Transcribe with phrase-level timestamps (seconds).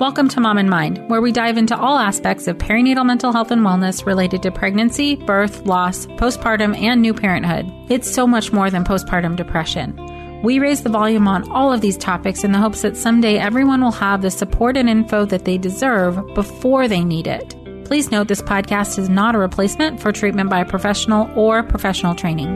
[0.00, 3.52] Welcome to Mom and Mind, where we dive into all aspects of perinatal mental health
[3.52, 7.72] and wellness related to pregnancy, birth, loss, postpartum, and new parenthood.
[7.88, 9.96] It's so much more than postpartum depression.
[10.42, 13.82] We raise the volume on all of these topics in the hopes that someday everyone
[13.82, 17.54] will have the support and info that they deserve before they need it.
[17.84, 22.16] Please note this podcast is not a replacement for treatment by a professional or professional
[22.16, 22.50] training.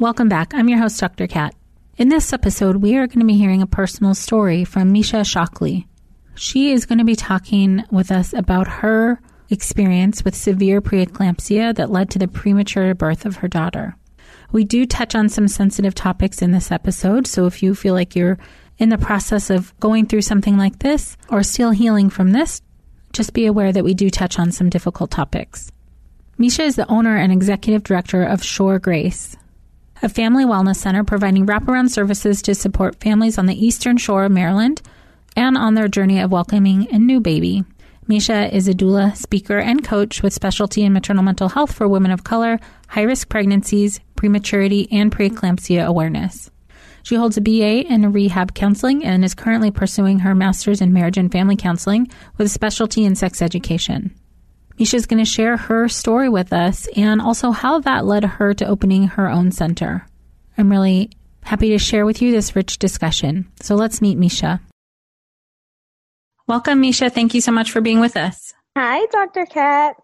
[0.00, 0.52] Welcome back.
[0.52, 1.28] I'm your host, Dr.
[1.28, 1.54] Kat.
[1.98, 5.88] In this episode, we are going to be hearing a personal story from Misha Shockley.
[6.34, 11.90] She is going to be talking with us about her experience with severe preeclampsia that
[11.90, 13.96] led to the premature birth of her daughter.
[14.52, 18.14] We do touch on some sensitive topics in this episode, so if you feel like
[18.14, 18.38] you're
[18.76, 22.60] in the process of going through something like this or still healing from this,
[23.14, 25.72] just be aware that we do touch on some difficult topics.
[26.36, 29.34] Misha is the owner and executive director of Shore Grace,
[30.02, 34.32] a family wellness center providing wraparound services to support families on the eastern shore of
[34.32, 34.82] Maryland
[35.36, 37.64] and on their journey of welcoming a new baby.
[38.08, 42.12] Misha is a doula, speaker, and coach with specialty in maternal mental health for women
[42.12, 46.50] of color, high risk pregnancies, prematurity, and preeclampsia awareness.
[47.02, 51.18] She holds a BA in rehab counseling and is currently pursuing her master's in marriage
[51.18, 54.14] and family counseling with a specialty in sex education.
[54.78, 58.52] Misha is going to share her story with us and also how that led her
[58.54, 60.06] to opening her own center.
[60.58, 61.10] I'm really
[61.42, 63.50] happy to share with you this rich discussion.
[63.60, 64.60] So let's meet Misha.
[66.46, 67.10] Welcome, Misha.
[67.10, 68.52] Thank you so much for being with us.
[68.76, 69.46] Hi, Dr.
[69.46, 69.96] Kat.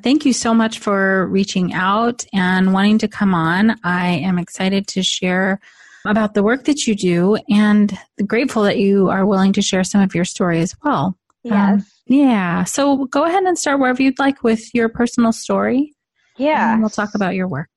[0.00, 3.76] Thank you so much for reaching out and wanting to come on.
[3.82, 5.60] I am excited to share
[6.04, 7.96] about the work that you do and
[8.26, 11.16] grateful that you are willing to share some of your story as well.
[11.42, 11.80] Yes.
[11.80, 12.64] Um, yeah.
[12.64, 15.92] So go ahead and start wherever you'd like with your personal story.
[16.36, 16.72] Yeah.
[16.72, 17.70] And we'll talk about your work.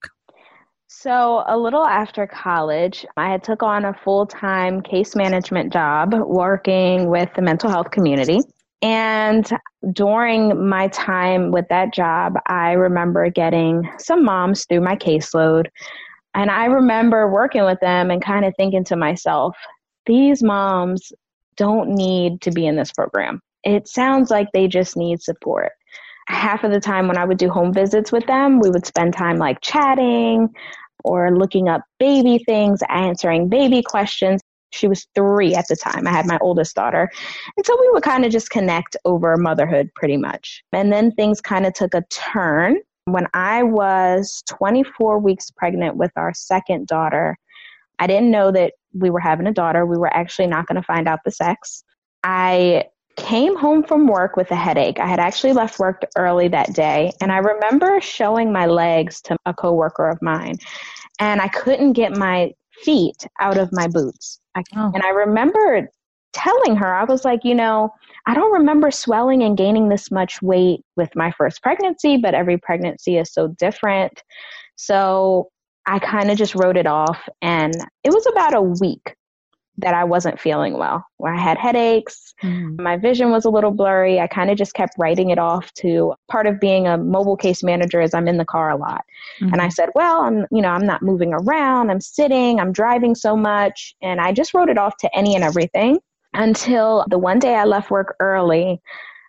[0.87, 7.09] So, a little after college, I had took on a full-time case management job working
[7.09, 8.39] with the mental health community.
[8.81, 9.49] And
[9.93, 15.67] during my time with that job, I remember getting some moms through my caseload.
[16.33, 19.55] And I remember working with them and kind of thinking to myself,
[20.05, 21.13] these moms
[21.55, 25.71] don't need to be in this program it sounds like they just need support.
[26.27, 29.13] Half of the time when I would do home visits with them, we would spend
[29.13, 30.49] time like chatting
[31.03, 34.41] or looking up baby things, answering baby questions.
[34.71, 36.05] She was three at the time.
[36.05, 37.09] I had my oldest daughter.
[37.57, 40.63] And so we would kind of just connect over motherhood pretty much.
[40.71, 42.77] And then things kind of took a turn.
[43.05, 47.35] When I was 24 weeks pregnant with our second daughter,
[47.97, 49.85] I didn't know that we were having a daughter.
[49.85, 51.83] We were actually not going to find out the sex.
[52.23, 52.85] I
[53.19, 54.99] came home from work with a headache.
[54.99, 59.37] I had actually left work early that day, and I remember showing my legs to
[59.45, 60.55] a coworker of mine,
[61.19, 62.51] and I couldn't get my
[62.83, 64.39] feet out of my boots.
[64.55, 64.91] I, oh.
[64.93, 65.89] And I remember
[66.33, 67.93] telling her, I was like, you know,
[68.25, 72.57] I don't remember swelling and gaining this much weight with my first pregnancy, but every
[72.57, 74.23] pregnancy is so different.
[74.75, 75.49] So
[75.85, 77.73] I kind of just wrote it off, and
[78.03, 79.15] it was about a week
[79.81, 82.79] that I wasn't feeling well, where I had headaches, mm.
[82.79, 84.19] my vision was a little blurry.
[84.19, 87.63] I kind of just kept writing it off to part of being a mobile case
[87.63, 89.05] manager is I'm in the car a lot.
[89.41, 89.53] Mm.
[89.53, 93.15] And I said, well, I'm, you know, I'm not moving around, I'm sitting, I'm driving
[93.15, 93.95] so much.
[94.01, 95.99] And I just wrote it off to any and everything
[96.33, 98.81] until the one day I left work early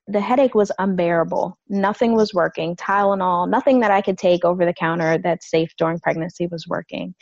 [0.06, 1.56] the headache was unbearable.
[1.68, 2.74] Nothing was working.
[2.76, 7.14] Tylenol, nothing that I could take over the counter that's safe during pregnancy was working.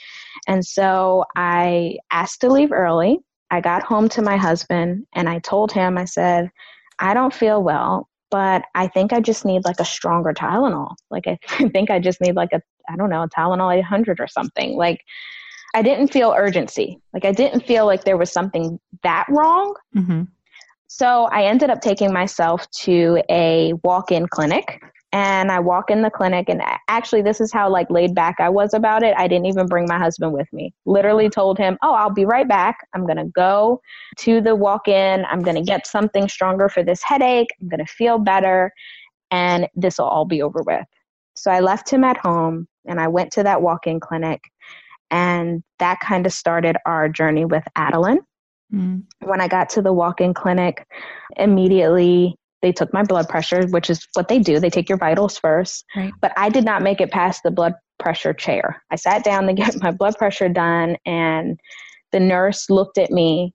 [0.47, 3.19] And so I asked to leave early.
[3.51, 6.51] I got home to my husband and I told him, I said,
[6.99, 10.95] I don't feel well, but I think I just need like a stronger Tylenol.
[11.11, 11.39] Like, I
[11.73, 14.77] think I just need like a, I don't know, a Tylenol 800 or something.
[14.77, 15.03] Like,
[15.75, 17.01] I didn't feel urgency.
[17.13, 19.75] Like, I didn't feel like there was something that wrong.
[19.95, 20.23] Mm-hmm.
[20.89, 24.83] So I ended up taking myself to a walk in clinic
[25.13, 28.49] and I walk in the clinic and actually this is how like laid back I
[28.49, 29.15] was about it.
[29.17, 30.73] I didn't even bring my husband with me.
[30.87, 32.79] Literally told him, "Oh, I'll be right back.
[32.95, 33.81] I'm to go
[34.19, 35.27] to the walk-in.
[35.27, 37.49] I'm to get something stronger for this headache.
[37.61, 38.73] I'm to feel better
[39.31, 40.87] and this will all be over with."
[41.37, 44.41] So I left him at home and I went to that walk-in clinic
[45.11, 48.21] and that kind of started our journey with Adeline.
[48.73, 49.05] Mm.
[49.21, 50.87] When I got to the walk in clinic,
[51.37, 54.59] immediately they took my blood pressure, which is what they do.
[54.59, 55.85] They take your vitals first.
[55.95, 56.13] Right.
[56.21, 58.83] But I did not make it past the blood pressure chair.
[58.91, 61.59] I sat down to get my blood pressure done, and
[62.13, 63.53] the nurse looked at me,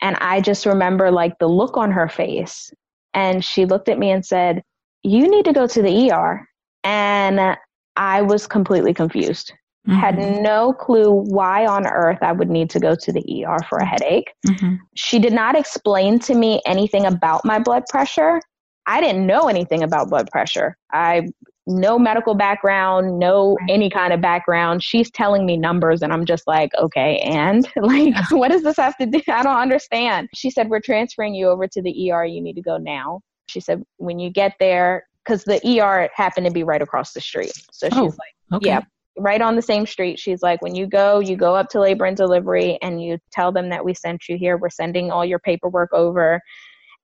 [0.00, 2.70] and I just remember like the look on her face.
[3.14, 4.62] And she looked at me and said,
[5.02, 6.46] You need to go to the ER.
[6.84, 7.56] And
[7.96, 9.52] I was completely confused.
[9.88, 10.00] Mm-hmm.
[10.00, 13.78] Had no clue why on earth I would need to go to the ER for
[13.78, 14.34] a headache.
[14.46, 14.74] Mm-hmm.
[14.94, 18.40] She did not explain to me anything about my blood pressure.
[18.86, 20.76] I didn't know anything about blood pressure.
[20.92, 21.28] I
[21.66, 24.82] no medical background, no any kind of background.
[24.82, 28.96] She's telling me numbers and I'm just like, okay, and like what does this have
[28.98, 29.22] to do?
[29.28, 30.28] I don't understand.
[30.34, 32.24] She said we're transferring you over to the ER.
[32.24, 33.20] You need to go now.
[33.46, 37.22] She said when you get there cuz the ER happened to be right across the
[37.22, 37.52] street.
[37.72, 38.68] So she's oh, like, okay.
[38.68, 38.80] yeah,
[39.20, 40.18] right on the same street.
[40.18, 43.52] She's like, when you go, you go up to labor and delivery and you tell
[43.52, 44.56] them that we sent you here.
[44.56, 46.40] We're sending all your paperwork over.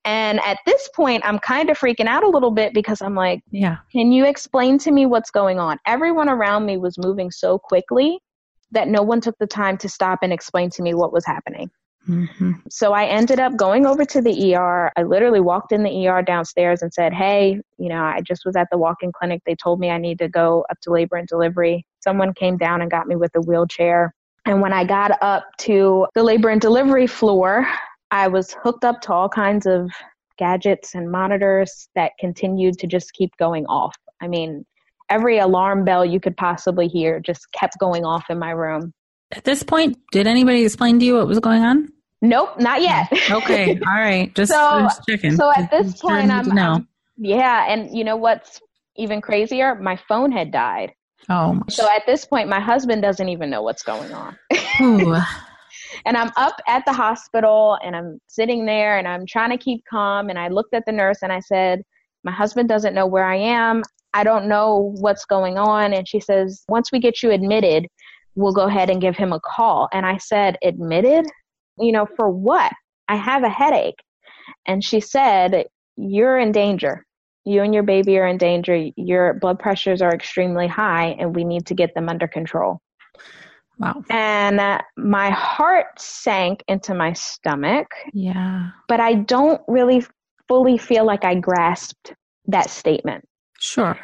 [0.04, 3.42] And at this point, I'm kind of freaking out a little bit because I'm like,
[3.50, 3.78] yeah.
[3.90, 5.78] Can you explain to me what's going on?
[5.86, 8.18] Everyone around me was moving so quickly
[8.70, 11.70] that no one took the time to stop and explain to me what was happening.
[12.08, 12.52] Mm-hmm.
[12.68, 14.92] So I ended up going over to the ER.
[14.96, 18.56] I literally walked in the ER downstairs and said, Hey, you know, I just was
[18.56, 19.42] at the walk in clinic.
[19.46, 21.86] They told me I need to go up to labor and delivery.
[22.00, 24.14] Someone came down and got me with a wheelchair.
[24.46, 27.66] And when I got up to the labor and delivery floor,
[28.10, 29.90] I was hooked up to all kinds of
[30.38, 33.96] gadgets and monitors that continued to just keep going off.
[34.20, 34.66] I mean,
[35.08, 38.92] every alarm bell you could possibly hear just kept going off in my room.
[39.32, 41.88] At this point, did anybody explain to you what was going on?
[42.22, 43.08] Nope, not yet.
[43.30, 44.34] okay, all right.
[44.34, 45.36] Just, so, just checking.
[45.36, 48.60] So at this point, I'm, I'm, yeah, and you know what's
[48.96, 49.74] even crazier?
[49.74, 50.92] My phone had died.
[51.28, 51.60] Oh.
[51.68, 54.36] So at this point, my husband doesn't even know what's going on.
[56.06, 59.84] and I'm up at the hospital and I'm sitting there and I'm trying to keep
[59.88, 60.28] calm.
[60.28, 61.82] And I looked at the nurse and I said,
[62.24, 63.82] My husband doesn't know where I am.
[64.12, 65.92] I don't know what's going on.
[65.92, 67.86] And she says, Once we get you admitted,
[68.34, 69.88] we'll go ahead and give him a call.
[69.92, 71.26] And I said, Admitted?
[71.78, 72.72] you know, for what?
[73.08, 73.98] I have a headache.
[74.66, 75.66] And she said,
[75.96, 77.04] You're in danger.
[77.44, 78.88] You and your baby are in danger.
[78.96, 82.80] Your blood pressures are extremely high, and we need to get them under control.
[83.78, 84.02] Wow.
[84.08, 87.88] And uh, my heart sank into my stomach.
[88.12, 88.70] Yeah.
[88.88, 90.04] But I don't really
[90.48, 92.14] fully feel like I grasped
[92.46, 93.28] that statement.
[93.58, 93.98] Sure.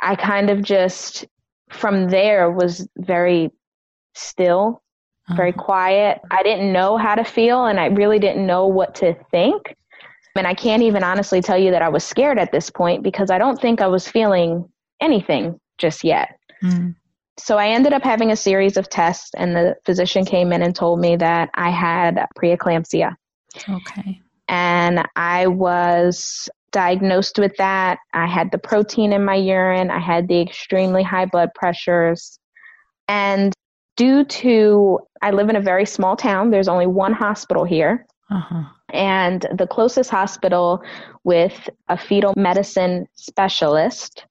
[0.00, 1.26] I kind of just,
[1.72, 3.50] from there, was very
[4.14, 4.82] still
[5.36, 5.62] very uh-huh.
[5.62, 6.20] quiet.
[6.30, 9.76] I didn't know how to feel and I really didn't know what to think.
[10.34, 13.30] And I can't even honestly tell you that I was scared at this point because
[13.30, 14.68] I don't think I was feeling
[15.00, 16.38] anything just yet.
[16.62, 16.94] Mm.
[17.38, 20.74] So I ended up having a series of tests, and the physician came in and
[20.74, 23.14] told me that I had preeclampsia.
[23.68, 24.20] Okay.
[24.48, 27.98] And I was diagnosed with that.
[28.12, 32.38] I had the protein in my urine, I had the extremely high blood pressures.
[33.08, 33.54] And
[33.96, 38.06] due to I live in a very small town, there's only one hospital here.
[38.30, 38.64] Uh-huh.
[38.92, 40.82] And the closest hospital
[41.24, 44.24] with a fetal medicine specialist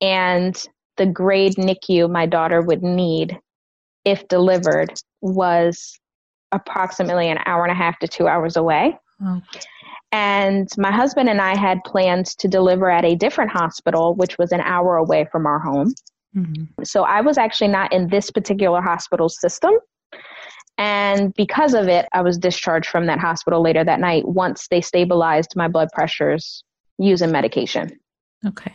[0.00, 0.64] and
[0.96, 3.38] the grade NICU my daughter would need
[4.04, 5.98] if delivered was
[6.52, 8.98] approximately an hour and a half to two hours away.
[9.22, 9.60] Okay.
[10.12, 14.50] And my husband and I had plans to deliver at a different hospital, which was
[14.52, 15.94] an hour away from our home.
[16.36, 16.84] Mm-hmm.
[16.84, 19.72] So I was actually not in this particular hospital system.
[20.78, 24.80] And because of it, I was discharged from that hospital later that night once they
[24.80, 26.64] stabilized my blood pressures
[26.98, 27.90] using medication.
[28.46, 28.72] Okay.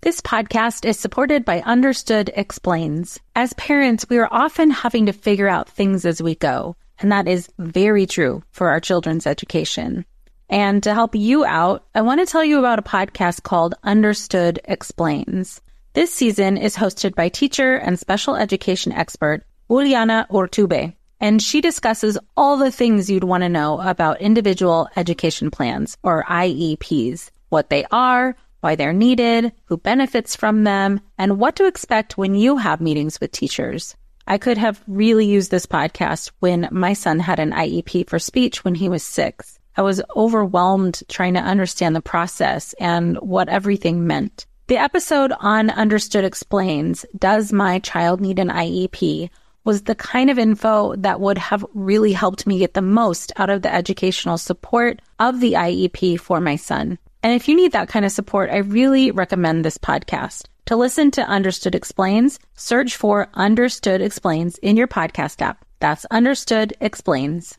[0.00, 3.18] This podcast is supported by Understood Explains.
[3.34, 7.26] As parents, we are often having to figure out things as we go, and that
[7.26, 10.04] is very true for our children's education.
[10.48, 14.60] And to help you out, I want to tell you about a podcast called Understood
[14.64, 15.60] Explains.
[15.94, 20.94] This season is hosted by teacher and special education expert Juliana Urtubey.
[21.18, 26.24] and she discusses all the things you'd want to know about individual education plans or
[26.28, 32.18] IEPs, what they are, why they're needed, who benefits from them, and what to expect
[32.18, 33.96] when you have meetings with teachers.
[34.26, 38.64] I could have really used this podcast when my son had an IEP for speech
[38.64, 39.58] when he was six.
[39.76, 44.46] I was overwhelmed trying to understand the process and what everything meant.
[44.68, 49.30] The episode on Understood Explains Does My Child Need an IEP?
[49.66, 53.50] was the kind of info that would have really helped me get the most out
[53.50, 56.98] of the educational support of the IEP for my son.
[57.22, 60.46] And if you need that kind of support, I really recommend this podcast.
[60.66, 65.64] To listen to Understood Explains, search for Understood Explains in your podcast app.
[65.80, 67.58] That's Understood Explains.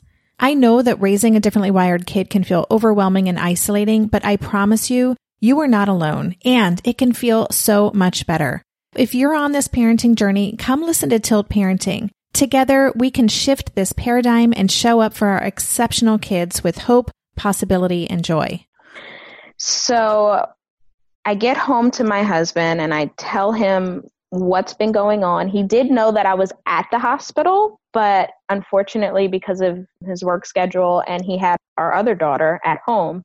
[0.43, 4.37] I know that raising a differently wired kid can feel overwhelming and isolating, but I
[4.37, 8.63] promise you, you are not alone, and it can feel so much better.
[8.95, 12.09] If you're on this parenting journey, come listen to Tilt Parenting.
[12.33, 17.11] Together, we can shift this paradigm and show up for our exceptional kids with hope,
[17.35, 18.65] possibility, and joy.
[19.57, 20.47] So
[21.23, 25.49] I get home to my husband and I tell him what's been going on.
[25.49, 30.45] He did know that I was at the hospital, but unfortunately, because of his work
[30.45, 33.23] schedule and he had our other daughter at home,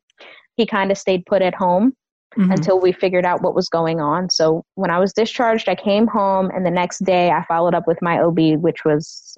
[0.56, 1.92] he kind of stayed put at home
[2.36, 2.50] mm-hmm.
[2.50, 4.30] until we figured out what was going on.
[4.30, 7.86] So when I was discharged, I came home, and the next day I followed up
[7.86, 9.36] with my OB, which was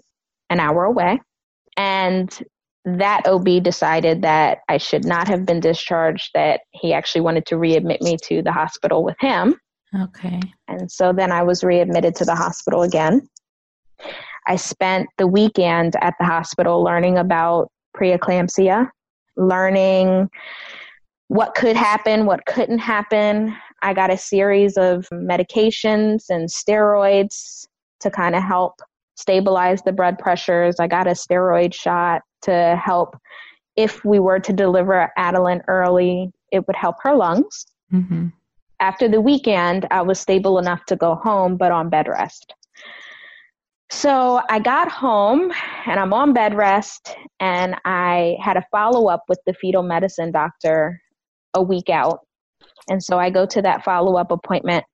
[0.51, 1.21] an hour away.
[1.77, 2.37] And
[2.85, 7.57] that OB decided that I should not have been discharged, that he actually wanted to
[7.57, 9.57] readmit me to the hospital with him.
[10.03, 10.41] Okay.
[10.69, 13.29] And so then I was readmitted to the hospital again.
[14.49, 18.91] I spent the weekend at the hospital learning about preeclampsia,
[19.37, 20.29] learning
[21.29, 23.55] what could happen, what couldn't happen.
[23.83, 27.67] I got a series of medications and steroids
[28.01, 28.81] to kind of help
[29.17, 30.81] stabilize the blood pressures.
[30.81, 33.17] I got a steroid shot to help
[33.77, 37.67] if we were to deliver Adeline early, it would help her lungs.
[37.93, 38.29] Mm-hmm.
[38.81, 42.55] After the weekend, I was stable enough to go home, but on bed rest.
[43.91, 45.51] So I got home
[45.87, 50.31] and I'm on bed rest, and I had a follow up with the fetal medicine
[50.31, 51.01] doctor
[51.55, 52.21] a week out.
[52.91, 54.85] And so I go to that follow up appointment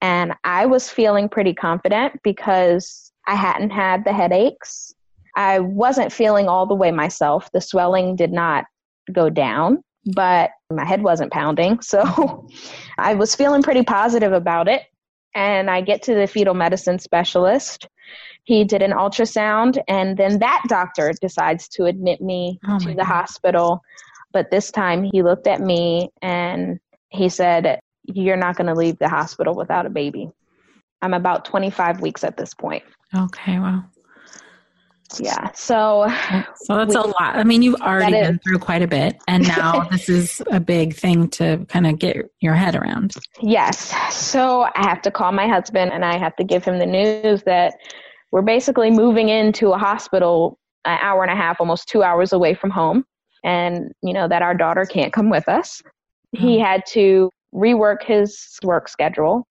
[0.00, 4.92] and I was feeling pretty confident because I hadn't had the headaches.
[5.36, 7.48] I wasn't feeling all the way myself.
[7.52, 8.64] The swelling did not
[9.12, 9.82] go down,
[10.14, 11.78] but my head wasn't pounding.
[11.82, 12.48] So
[12.98, 14.82] I was feeling pretty positive about it.
[15.34, 17.88] And I get to the fetal medicine specialist.
[18.44, 22.94] He did an ultrasound, and then that doctor decides to admit me oh to the
[22.94, 23.04] God.
[23.04, 23.82] hospital
[24.32, 28.98] but this time he looked at me and he said, You're not going to leave
[28.98, 30.30] the hospital without a baby.
[31.02, 32.82] I'm about 25 weeks at this point.
[33.14, 33.84] Okay, well.
[35.20, 36.08] Yeah, so.
[36.64, 37.36] So that's we, a lot.
[37.36, 38.40] I mean, you've already been is.
[38.44, 42.30] through quite a bit, and now this is a big thing to kind of get
[42.40, 43.14] your head around.
[43.40, 43.92] Yes.
[44.14, 47.42] So I have to call my husband and I have to give him the news
[47.44, 47.74] that
[48.30, 52.54] we're basically moving into a hospital an hour and a half, almost two hours away
[52.54, 53.04] from home
[53.44, 55.82] and you know that our daughter can't come with us
[56.32, 56.64] he mm-hmm.
[56.64, 59.46] had to rework his work schedule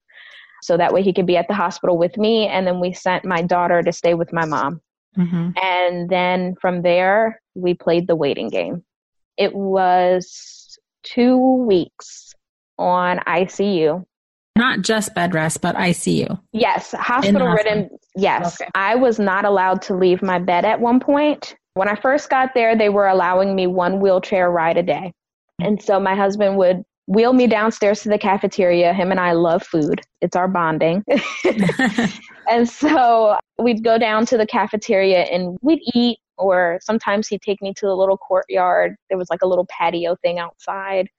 [0.64, 3.26] so that way he could be at the hospital with me and then we sent
[3.26, 4.82] my daughter to stay with my mom
[5.18, 5.52] mm-hmm.
[5.62, 8.84] and then from there we played the waiting game.
[9.38, 12.34] It was two weeks
[12.78, 14.04] on icu
[14.56, 18.62] not just bed rest but icu yes hospital ridden yes.
[18.62, 18.70] Okay.
[18.76, 21.56] i was not allowed to leave my bed at one point.
[21.74, 25.14] When I first got there, they were allowing me one wheelchair ride a day.
[25.62, 28.94] And so my husband would wheel me downstairs to the cafeteria.
[28.94, 31.04] Him and I love food, it's our bonding.
[32.50, 37.62] and so we'd go down to the cafeteria and we'd eat, or sometimes he'd take
[37.62, 38.96] me to the little courtyard.
[39.10, 41.10] There was like a little patio thing outside.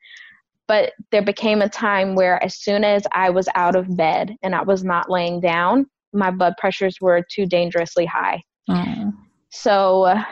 [0.67, 4.55] But there became a time where, as soon as I was out of bed and
[4.55, 8.43] I was not laying down, my blood pressures were too dangerously high.
[8.69, 9.13] Oh.
[9.51, 10.25] So uh,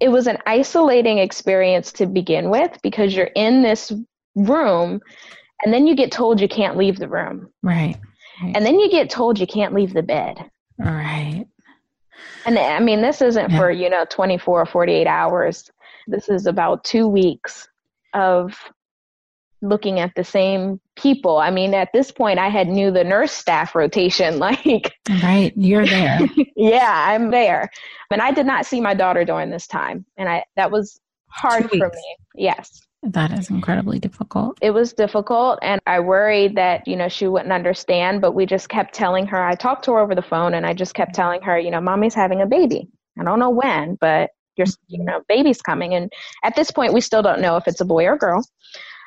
[0.00, 3.92] it was an isolating experience to begin with because you're in this
[4.38, 5.00] room
[5.64, 7.48] and then you get told you can't leave the room.
[7.62, 7.96] Right.
[8.40, 10.38] And then you get told you can't leave the bed.
[10.78, 11.44] Right.
[12.46, 13.58] And I mean, this isn't Yeah.
[13.58, 15.70] for, you know, 24 or 48 hours.
[16.06, 17.68] This is about two weeks
[18.14, 18.56] of
[19.60, 21.38] looking at the same people.
[21.38, 24.38] I mean, at this point, I had knew the nurse staff rotation.
[24.38, 25.52] Like, Right.
[25.56, 26.20] You're there.
[26.56, 27.68] yeah, I'm there.
[28.12, 30.06] And I did not see my daughter during this time.
[30.16, 32.16] And I, that was hard for me.
[32.36, 32.82] Yes.
[33.02, 34.58] That is incredibly difficult.
[34.60, 38.68] it was difficult and i worried that you know she wouldn't understand but we just
[38.68, 41.40] kept telling her i talked to her over the phone and i just kept telling
[41.40, 42.88] her you know mommy's having a baby.
[43.18, 44.94] I don't know when but you're mm-hmm.
[44.94, 45.94] you know baby's coming.
[45.94, 46.12] And
[46.44, 48.44] at this point we still don't know if it's a boy or girl.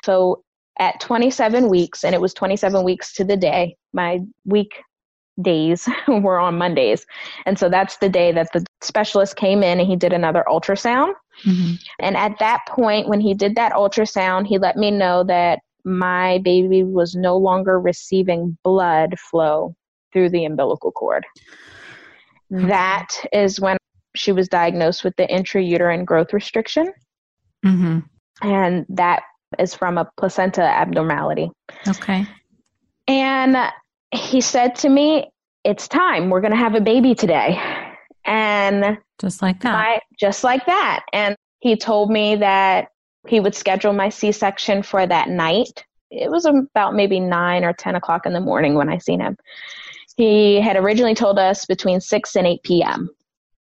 [0.04, 0.42] So
[0.78, 4.82] at 27 weeks and it was 27 weeks to the day my week
[5.40, 7.06] days were on mondays
[7.46, 11.14] and so that's the day that the specialist came in and he did another ultrasound
[11.46, 11.78] Mhm.
[11.98, 16.38] and at that point, when he did that ultrasound, he let me know that my
[16.44, 19.74] baby was no longer receiving blood flow
[20.12, 21.24] through the umbilical cord.
[22.50, 23.78] That is when
[24.14, 26.92] she was diagnosed with the intrauterine growth restriction,
[27.64, 28.04] Mhm.
[28.42, 29.22] and that
[29.58, 31.50] is from a placenta abnormality.
[31.88, 32.26] Okay.
[33.08, 33.56] And
[34.12, 35.30] he said to me,
[35.64, 36.30] It's time.
[36.30, 37.60] We're going to have a baby today.
[38.24, 39.72] And Just like that.
[39.72, 41.04] my, just like that.
[41.12, 42.88] And he told me that
[43.26, 45.84] he would schedule my C section for that night.
[46.10, 49.36] It was about maybe nine or 10 o'clock in the morning when I seen him.
[50.16, 53.08] He had originally told us between 6 and 8 p.m.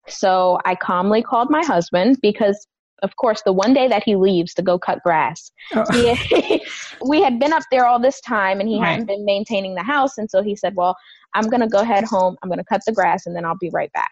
[0.08, 2.66] So I calmly called my husband because,
[3.04, 5.84] of course, the one day that he leaves to go cut grass, Oh.
[7.06, 8.90] we had been up there all this time and he Right.
[8.92, 10.18] hadn't been maintaining the house.
[10.18, 10.96] And so he said, Well,
[11.34, 12.36] I'm going to go head home.
[12.42, 14.12] I'm going to cut the grass and then I'll be right back.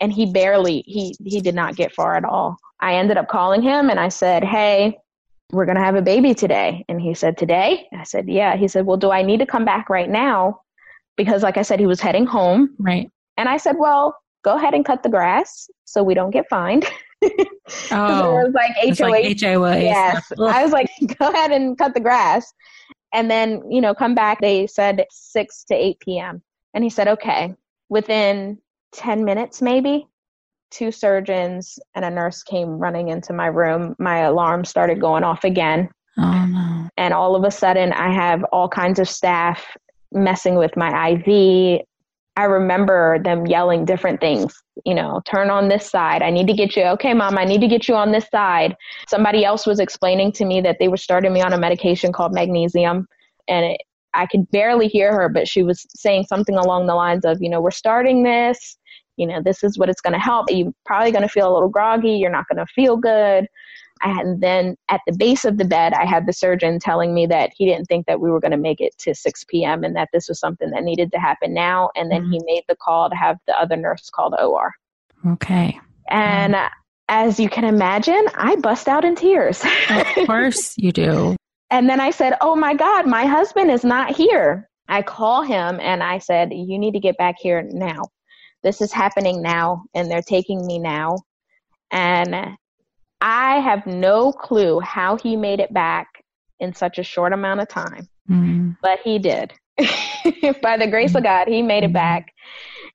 [0.00, 2.56] And he barely, he, he did not get far at all.
[2.80, 4.96] I ended up calling him and I said, Hey,
[5.52, 6.84] we're going to have a baby today.
[6.88, 7.86] And he said, Today?
[7.92, 8.56] I said, Yeah.
[8.56, 10.60] He said, Well, do I need to come back right now?
[11.16, 12.74] Because, like I said, he was heading home.
[12.78, 13.10] right.
[13.38, 16.86] And I said, Well, go ahead and cut the grass so we don't get fined.
[17.90, 18.38] Oh.
[18.38, 19.80] it was like HOA like HOA.
[19.80, 20.30] Yes.
[20.38, 22.52] I was like, go ahead and cut the grass.
[23.12, 24.40] And then, you know, come back.
[24.40, 26.42] They said 6 to 8 p.m.
[26.74, 27.54] And he said, okay.
[27.88, 28.58] Within
[28.92, 30.06] 10 minutes, maybe,
[30.70, 33.96] two surgeons and a nurse came running into my room.
[33.98, 35.88] My alarm started going off again.
[36.18, 36.88] oh no.
[36.96, 39.76] And all of a sudden, I have all kinds of staff
[40.12, 41.80] messing with my IV.
[42.36, 46.22] I remember them yelling different things, you know, turn on this side.
[46.22, 46.82] I need to get you.
[46.84, 48.76] Okay, mom, I need to get you on this side.
[49.08, 52.34] Somebody else was explaining to me that they were starting me on a medication called
[52.34, 53.06] magnesium.
[53.48, 53.80] And it,
[54.12, 57.48] I could barely hear her, but she was saying something along the lines of, you
[57.48, 58.76] know, we're starting this.
[59.16, 60.46] You know, this is what it's going to help.
[60.50, 62.12] You're probably going to feel a little groggy.
[62.12, 63.46] You're not going to feel good.
[64.02, 67.52] And then at the base of the bed, I had the surgeon telling me that
[67.56, 69.84] he didn't think that we were going to make it to 6 p.m.
[69.84, 71.90] and that this was something that needed to happen now.
[71.96, 74.72] And then he made the call to have the other nurse call the OR.
[75.26, 75.80] Okay.
[76.10, 76.68] And uh,
[77.08, 79.64] as you can imagine, I bust out in tears.
[79.88, 81.36] Of course you do.
[81.70, 84.68] and then I said, Oh my God, my husband is not here.
[84.88, 88.02] I call him and I said, You need to get back here now.
[88.62, 91.18] This is happening now, and they're taking me now.
[91.92, 92.56] And
[93.20, 96.08] I have no clue how he made it back
[96.60, 98.76] in such a short amount of time, Mm.
[98.82, 99.52] but he did.
[100.62, 102.32] By the grace of God, he made it back.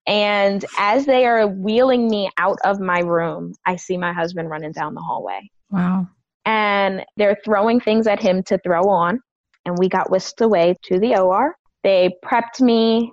[0.08, 4.72] And as they are wheeling me out of my room, I see my husband running
[4.72, 6.08] down the hallway Wow.
[6.46, 9.20] and they're throwing things at him to throw on.
[9.66, 11.56] And we got whisked away to the OR.
[11.84, 13.12] They prepped me.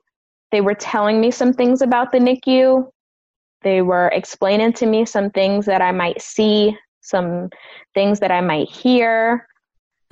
[0.50, 2.88] They were telling me some things about the NICU.
[3.62, 7.48] They were explaining to me some things that I might see, some
[7.94, 9.46] things that I might hear.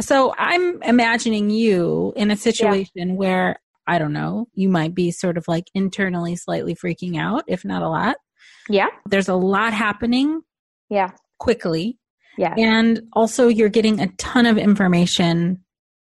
[0.01, 5.39] So I'm imagining you in a situation where I don't know, you might be sort
[5.39, 8.17] of like internally slightly freaking out, if not a lot.
[8.69, 8.89] Yeah.
[9.09, 10.43] There's a lot happening
[10.91, 11.13] Yeah.
[11.39, 11.99] quickly.
[12.37, 12.55] Yeah.
[12.59, 15.65] And also you're getting a ton of information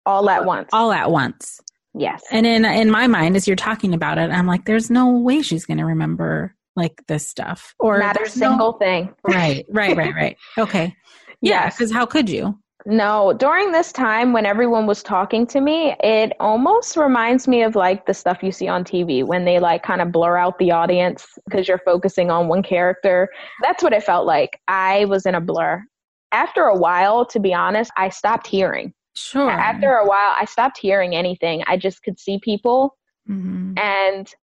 [0.06, 0.70] All at once.
[0.74, 1.60] all at once.
[1.94, 2.22] Yes.
[2.32, 5.42] And in in my mind, as you're talking about it, I'm like, there's no way
[5.42, 9.14] she's going to remember like this stuff, or Not a there's no- single thing.
[9.24, 10.38] right, right, right, right.
[10.58, 10.96] Okay,
[11.42, 11.78] yeah, Yes.
[11.78, 12.58] because how could you?
[12.88, 17.76] No, during this time when everyone was talking to me, it almost reminds me of
[17.76, 20.72] like the stuff you see on TV when they like kind of blur out the
[20.72, 23.30] audience because you're focusing on one character.
[23.62, 24.60] That's what it felt like.
[24.68, 25.84] I was in a blur.
[26.32, 28.94] After a while, to be honest, I stopped hearing.
[29.16, 29.48] Sure.
[29.52, 31.64] After a while, I stopped hearing anything.
[31.68, 32.98] I just could see people.
[33.30, 33.78] Mm-hmm.
[33.78, 34.34] And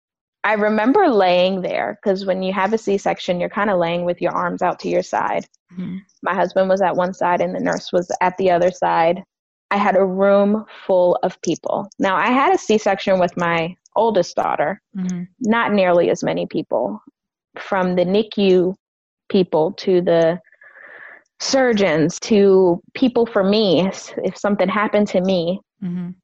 [0.49, 4.07] I remember laying there because when you have a C section, you're kind of laying
[4.07, 5.45] with your arms out to your side.
[5.75, 6.01] Mhm.
[6.23, 9.23] My husband was at one side and the nurse was at the other side.
[9.71, 11.91] I had a room full of people.
[11.99, 15.29] Now, I had a C section with my oldest daughter, Mhm.
[15.41, 16.99] not nearly as many people.
[17.59, 18.75] From the NICU
[19.29, 20.41] people to the
[21.41, 23.87] surgeons to people for me,
[24.25, 26.15] if something happened to me, Mhm.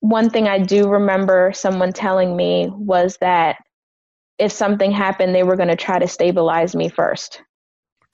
[0.00, 3.58] one thing I do remember someone telling me was that
[4.38, 7.42] if something happened, they were going to try to stabilize me first.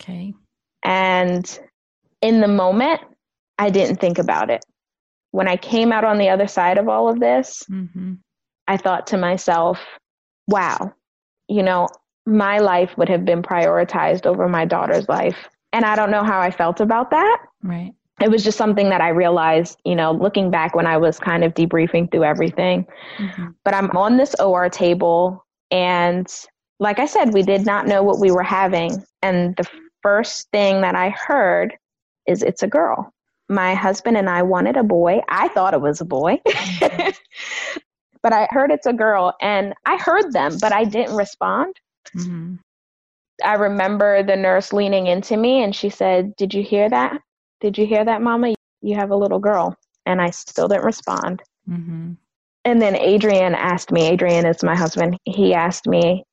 [0.01, 0.35] Okay.
[0.83, 1.59] And
[2.21, 3.01] in the moment,
[3.59, 4.65] I didn't think about it.
[5.31, 8.15] When I came out on the other side of all of this, Mm-hmm.
[8.67, 9.79] I thought to myself,
[10.49, 10.95] wow,
[11.49, 11.87] you know,
[12.25, 15.37] my life would have been prioritized over my daughter's life.
[15.75, 17.39] And I don't know how I felt about that.
[17.63, 17.93] Right.
[18.23, 21.45] It was just something that I realized, you know, looking back when I was kind
[21.45, 22.87] of debriefing through everything.
[23.19, 23.55] Mhm.
[23.65, 25.44] but I'm on this OR table.
[25.75, 26.33] And
[26.79, 29.05] like I said, we did not know what we were having.
[29.23, 29.69] And the
[30.03, 31.77] first thing that I heard
[32.29, 33.13] is it's a girl.
[33.49, 35.21] My husband and I wanted a boy.
[35.29, 36.41] I thought it was a boy.
[38.23, 41.75] but I heard it's a girl and I heard them, but I didn't respond.
[42.17, 42.61] Mhm.
[43.45, 47.21] I remember the nurse leaning into me and she said, Did you hear that?
[47.61, 48.55] Did you hear that, Mama?
[48.81, 49.77] You have a little girl.
[50.07, 51.43] And I still didn't respond.
[51.69, 52.17] Mhm.
[52.65, 55.19] And then Adrian asked me, Adrian is my husband.
[55.25, 56.25] He asked me,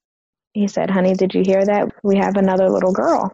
[0.54, 1.90] he said, Honey, did you hear that?
[2.04, 3.34] We have another little girl.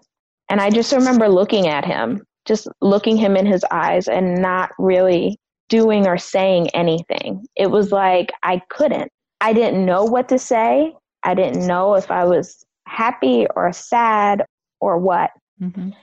[0.49, 4.71] And I just remember looking at him, just looking him in his eyes and not
[4.79, 7.45] really doing or saying anything.
[7.55, 9.11] It was like I couldn't.
[9.41, 10.95] I didn't know what to say.
[11.23, 14.45] I didn't know if I was happy or sad
[14.79, 15.31] or what.
[15.61, 15.93] Mhm.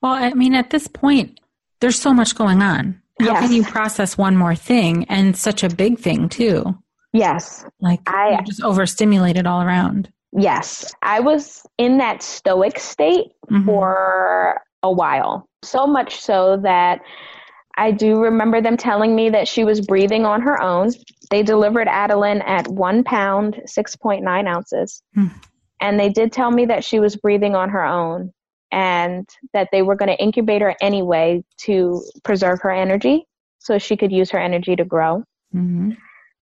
[0.00, 1.38] Well, I mean, at this point,
[1.80, 3.00] there's so much going on.
[3.20, 3.40] How Yes.
[3.44, 6.74] can you process one more thing and such a big thing too?
[7.12, 10.10] Yes, Like I- you're just overstimulated all around.
[10.32, 10.92] yes.
[11.02, 13.64] I was in that stoic state Mhm.
[13.66, 15.46] for a while.
[15.62, 17.00] So much so that
[17.76, 20.90] I do remember them telling me that she was breathing on her own.
[21.30, 25.02] They delivered Adeline at one pound, 6.9 ounces.
[25.14, 25.26] Hmm.
[25.80, 28.32] And they did tell me that she was breathing on her own
[28.72, 33.26] and that they were going to incubate her anyway to preserve her energy
[33.58, 35.22] so she could use her energy to grow.
[35.54, 35.96] Mhm.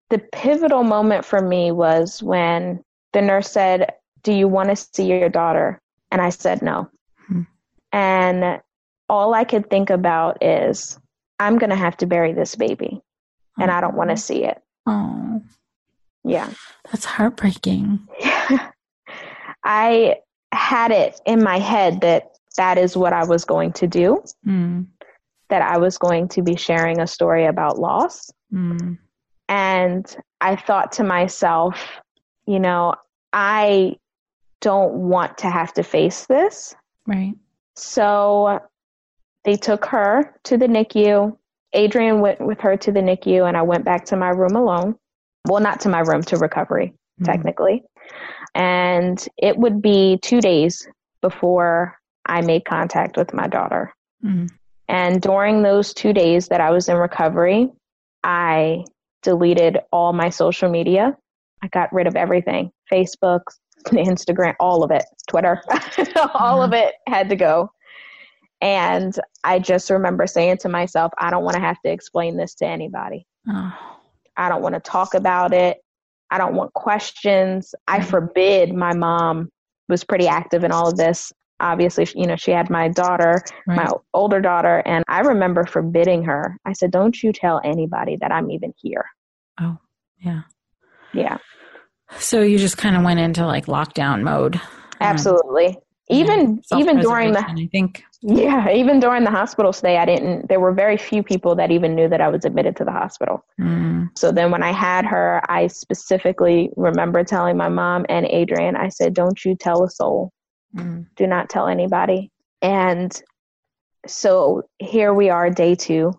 [0.09, 5.05] The pivotal moment for me was when the nurse said, Do you want to see
[5.05, 5.81] your daughter?
[6.11, 6.89] And I said, No.
[7.27, 7.41] Hmm.
[7.91, 8.61] And
[9.09, 10.99] all I could think about is,
[11.39, 13.01] I'm going to have to bury this baby
[13.59, 14.61] and I don't want to see it.
[14.85, 15.41] Oh,
[16.23, 16.49] Yeah.
[16.91, 18.07] that's heartbreaking.
[19.63, 20.17] I
[20.53, 24.88] had it in my head that that is what I was going to do, Mm.
[25.49, 28.31] that I was going to be sharing a story about loss.
[28.53, 28.97] Mm.
[29.49, 31.83] And I thought to myself,
[32.45, 32.95] you know,
[33.33, 33.97] I
[34.62, 36.75] don't want to have to face this.
[37.05, 37.36] Right.
[37.75, 38.60] So
[39.45, 41.38] they took her to the NICU.
[41.73, 44.95] Adrian went with her to the NICU, and I went back to my room alone.
[45.47, 47.25] Well, not to my room, to recovery, Mhm.
[47.25, 47.83] technically.
[48.56, 50.88] And it would be two days
[51.22, 53.93] before I made contact with my daughter.
[54.24, 54.50] Mm.
[54.88, 57.70] And during those two days that I was in recovery,
[58.24, 58.84] I
[59.22, 61.15] deleted all my social media.
[61.62, 63.41] I got rid of everything Facebook,
[63.88, 65.62] Instagram, all of it, Twitter,
[66.34, 67.72] all of it had to go.
[68.62, 72.56] And I just remember saying to myself, I don't want to have to explain this
[72.56, 73.28] to anybody.
[73.48, 73.74] Oh.
[74.36, 75.78] I don't want to talk about it.
[76.31, 77.73] I don't want questions.
[77.87, 79.49] I forbid my mom
[79.89, 81.31] was pretty active in all of this.
[81.59, 83.77] Obviously, you know, she had my daughter, Right.
[83.77, 86.55] my older daughter, and I remember forbidding her.
[86.65, 89.05] I said, Don't you tell anybody that I'm even here.
[89.59, 89.77] Oh,
[90.19, 90.41] yeah.
[91.13, 91.37] Yeah,
[92.19, 94.55] So you just kind of went into like lockdown mode.
[94.57, 94.61] Um,
[94.99, 95.77] absolutely.
[96.09, 96.77] Even Yeah.
[96.79, 98.03] even during the I think.
[98.21, 101.93] Yeah, even during the hospital stay, I didn't there were very few people that even
[101.93, 103.45] knew that I was admitted to the hospital.
[103.60, 104.10] Mm.
[104.17, 108.89] So then when I had her, I specifically remember telling my mom and Adrian, I
[108.89, 110.32] said, Don't you tell a soul.
[110.75, 111.06] Mm.
[111.15, 112.32] Do not tell anybody.
[112.62, 113.21] And
[114.08, 116.12] so here we are, day two.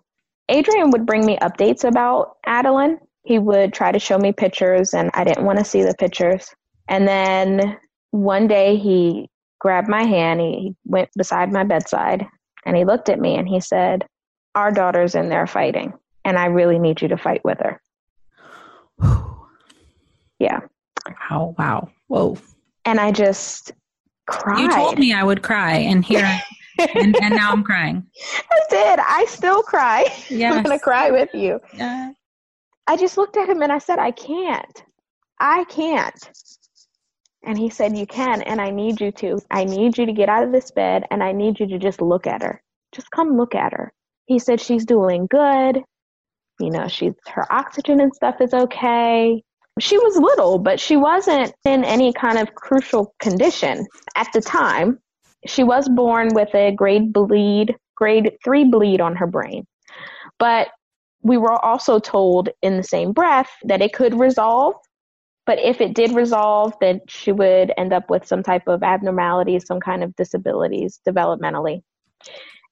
[0.47, 2.97] Adrian would bring me updates about Adeline.
[3.23, 6.49] He would try to show me pictures, and I didn't want to see the pictures.
[6.87, 7.77] And then
[8.11, 12.25] one day he grabbed my hand, he went beside my bedside,
[12.65, 14.05] and he looked at me and he said,
[14.55, 15.93] Our daughter's in there fighting,
[16.25, 17.81] and I really need you to fight with her.
[20.41, 20.61] Yeah.
[21.29, 21.53] Wow.
[21.59, 21.89] Wow.
[22.07, 22.37] Whoa.
[22.85, 23.73] And I just
[24.25, 24.61] cried.
[24.61, 26.41] You told me I would cry, and here
[26.95, 28.05] and, and, now I'm crying.
[28.49, 28.99] I did.
[28.99, 30.05] I still cry.
[30.29, 30.55] Yes.
[30.55, 31.59] I'm going to cry with you.
[31.73, 32.13] Yeah.
[32.87, 34.83] I just looked at him and I said, I can't.
[35.39, 36.29] I can't.
[37.43, 39.39] And he said, You can, and I need you to.
[39.51, 42.01] I need you to get out of this bed and I need you to just
[42.01, 42.61] look at her.
[42.93, 43.91] Just come look at her.
[44.25, 45.81] He said, She's doing good.
[46.59, 49.41] You know, she's her oxygen and stuff is okay.
[49.79, 54.99] She was little, but she wasn't in any kind of crucial condition at the time.
[55.45, 59.65] She was born with a grade bleed, grade three bleed on her brain.
[60.37, 60.67] But
[61.21, 64.75] we were also told in the same breath that it could resolve
[65.49, 69.65] but if it did resolve, then she would end up with some type of abnormalities,
[69.65, 71.81] some kind of disabilities developmentally.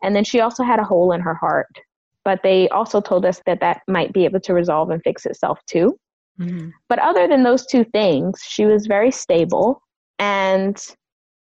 [0.03, 1.75] And then she also had a hole in her heart.
[2.23, 5.57] But they also told us that that might be able to resolve and fix itself
[5.65, 5.97] too.
[6.39, 6.69] Mm-hmm.
[6.87, 9.81] But other than those two things, she was very stable.
[10.19, 10.79] And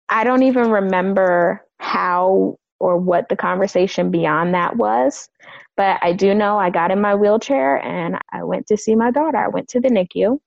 [0.08, 5.28] I don't even remember how or what the conversation beyond that was.
[5.76, 9.10] But I do know I got in my wheelchair and I went to see my
[9.10, 9.36] daughter.
[9.36, 10.38] I went to the NICU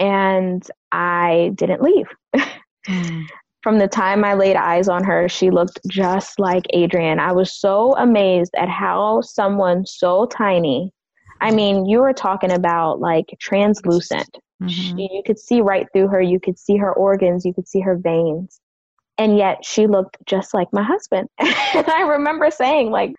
[0.00, 2.06] and I didn't leave.
[2.88, 3.26] mm.
[3.62, 7.20] From the time I laid eyes on her, she looked just like Adrian.
[7.20, 10.92] I was so amazed at how someone so tiny,
[11.42, 14.38] I mean, you were talking about like translucent.
[14.62, 14.68] Mm-hmm.
[14.68, 17.80] She, you could see right through her, you could see her organs, you could see
[17.80, 18.60] her veins.
[19.18, 21.28] And yet she looked just like my husband.
[21.38, 23.14] and I remember saying, like,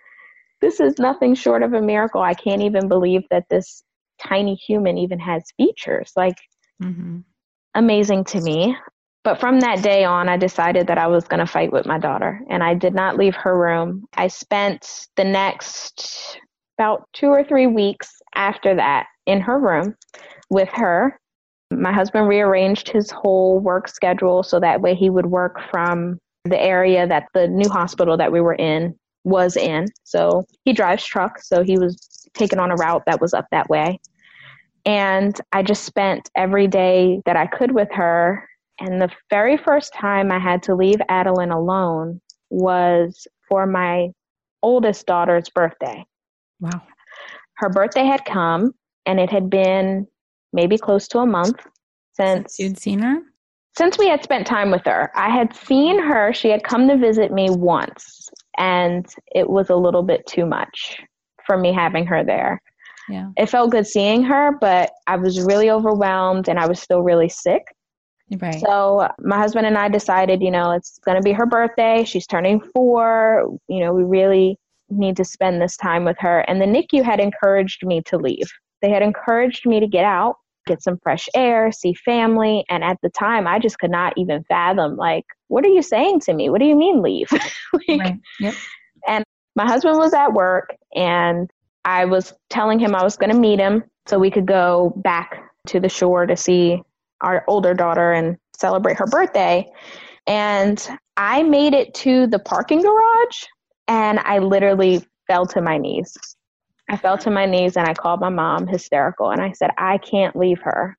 [0.59, 2.21] this is nothing short of a miracle.
[2.21, 3.83] I can't even believe that this
[4.19, 6.13] tiny human even has features.
[6.15, 6.37] Like,
[6.81, 7.19] mm-hmm.
[7.75, 8.75] amazing to me.
[9.23, 11.99] But from that day on, I decided that I was going to fight with my
[11.99, 14.05] daughter, and I did not leave her room.
[14.15, 16.39] I spent the next
[16.79, 19.95] about two or three weeks after that in her room
[20.49, 21.19] with her.
[21.71, 26.59] My husband rearranged his whole work schedule so that way he would work from the
[26.59, 29.85] area that the new hospital that we were in was in.
[30.03, 33.69] So he drives truck, so he was taken on a route that was up that
[33.69, 33.99] way.
[34.85, 38.47] And I just spent every day that I could with her.
[38.79, 44.09] And the very first time I had to leave Adeline alone was for my
[44.63, 46.05] oldest daughter's birthday.
[46.59, 46.81] Wow.
[47.57, 48.73] Her birthday had come,
[49.05, 50.07] and it had been
[50.53, 51.59] maybe close to a month
[52.13, 53.21] since, since you'd seen her?
[53.77, 55.11] Since we had spent time with her.
[55.15, 59.75] I had seen her, she had come to visit me once, and it was a
[59.75, 60.99] little bit too much
[61.45, 62.61] for me having her there.
[63.11, 63.29] Yeah.
[63.37, 67.29] It felt good seeing her, but I was really overwhelmed and I was still really
[67.29, 67.63] sick.
[68.39, 68.61] Right.
[68.61, 72.05] So my husband and I decided, you know, it's going to be her birthday.
[72.05, 73.57] She's turning four.
[73.67, 74.57] You know, we really
[74.89, 76.39] need to spend this time with her.
[76.47, 78.49] And the NICU had encouraged me to leave.
[78.81, 82.63] They had encouraged me to get out, get some fresh air, see family.
[82.69, 86.21] And at the time, I just could not even fathom, like, what are you saying
[86.21, 86.49] to me?
[86.49, 87.29] What do you mean leave?
[87.87, 88.19] like, right.
[88.39, 88.53] Yep.
[89.07, 91.49] And my husband was at work and
[91.85, 95.43] I was telling him I was going to meet him so we could go back
[95.67, 96.81] to the shore to see
[97.21, 99.67] our older daughter and celebrate her birthday.
[100.27, 103.43] And I made it to the parking garage
[103.87, 106.17] and I literally fell to my knees.
[106.89, 109.97] I fell to my knees and I called my mom hysterical and I said, I
[109.97, 110.97] can't leave her.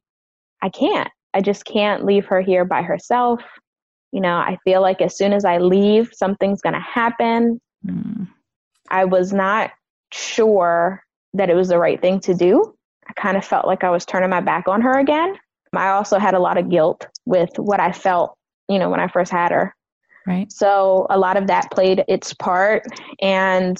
[0.62, 1.10] I can't.
[1.34, 3.42] I just can't leave her here by herself.
[4.12, 7.60] You know, I feel like as soon as I leave, something's going to happen.
[7.86, 8.28] Mm.
[8.90, 9.70] I was not
[10.12, 11.02] sure
[11.34, 12.74] that it was the right thing to do.
[13.08, 15.36] I kind of felt like I was turning my back on her again.
[15.74, 18.36] I also had a lot of guilt with what I felt,
[18.68, 19.74] you know, when I first had her.
[20.26, 20.52] Right.
[20.52, 22.84] So a lot of that played its part.
[23.20, 23.76] And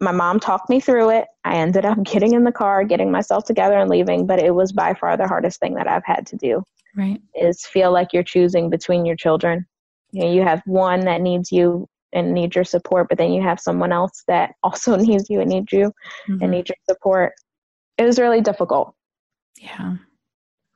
[0.00, 1.26] my mom talked me through it.
[1.44, 4.72] I ended up getting in the car, getting myself together and leaving, but it was
[4.72, 6.64] by far the hardest thing that I've had to do.
[6.96, 7.20] Right.
[7.34, 9.66] Is feel like you're choosing between your children.
[10.12, 13.42] You know, you have one that needs you and need your support, but then you
[13.42, 15.92] have someone else that also needs you and needs you
[16.28, 16.42] mm-hmm.
[16.42, 17.32] and needs your support.
[17.98, 18.94] It was really difficult.
[19.58, 19.96] Yeah.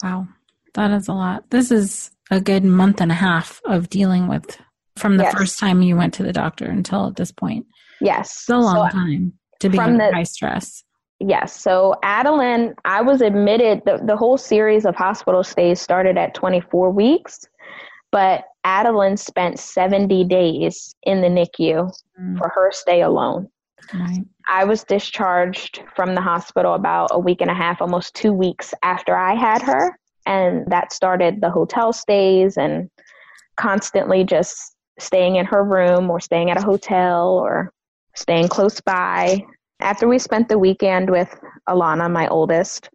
[0.02, 0.28] Wow.
[0.74, 1.50] That is a lot.
[1.50, 4.58] This is a good month and a half of dealing with
[4.96, 5.34] from the yes.
[5.34, 7.66] first time you went to the doctor until at this point.
[8.00, 8.30] Yes.
[8.30, 10.84] It's a long so time to be under high stress.
[11.20, 11.58] Yes.
[11.58, 16.90] So Adeline, I was admitted the, the whole series of hospital stays started at 24
[16.90, 17.46] weeks.
[18.14, 22.38] But Adeline spent 70 days in the NICU mm.
[22.38, 23.48] for her stay alone.
[23.92, 24.24] Right.
[24.48, 28.72] I was discharged from the hospital about a week and a half, almost two weeks
[28.84, 29.98] after I had her.
[30.26, 32.88] And that started the hotel stays and
[33.56, 37.72] constantly just staying in her room or staying at a hotel or
[38.14, 39.44] staying close by.
[39.80, 41.36] After we spent the weekend with
[41.68, 42.90] Alana, my oldest,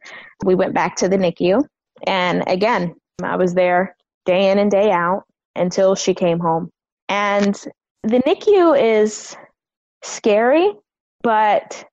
[0.45, 1.65] we went back to the NICU.
[2.07, 3.97] And again, I was there
[4.29, 5.23] day in and day out
[5.55, 6.69] until she came home.
[7.07, 7.55] And
[8.03, 9.35] The NICU is
[10.03, 10.71] scary,
[11.23, 11.83] but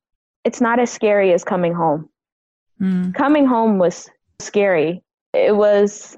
[0.45, 2.11] it's not as scary as coming home.
[2.81, 3.15] Mm.
[3.15, 5.03] Coming home was scary.
[5.33, 6.15] It was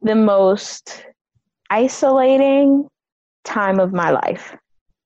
[0.00, 1.04] the most
[1.68, 2.88] isolating
[3.44, 4.56] time of my life.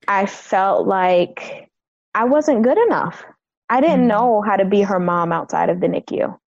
[0.06, 1.68] I felt like
[2.14, 3.24] I wasn't good enough.
[3.68, 4.14] I didn't mm.
[4.14, 6.38] know how to be her mom outside of the NICU.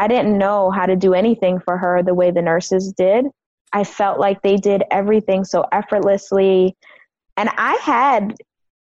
[0.00, 3.26] I didn't know how to do anything for her the way the nurses did.
[3.74, 6.74] I felt like they did everything so effortlessly.
[7.36, 8.34] And I had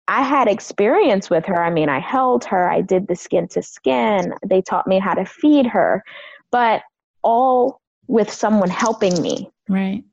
[0.09, 1.63] I had experience with her.
[1.63, 4.33] I mean, I held her, I did the skin to skin.
[4.45, 6.03] They taught me how to feed her,
[6.51, 6.81] but
[7.23, 9.49] all with someone helping me.
[9.69, 10.03] Right.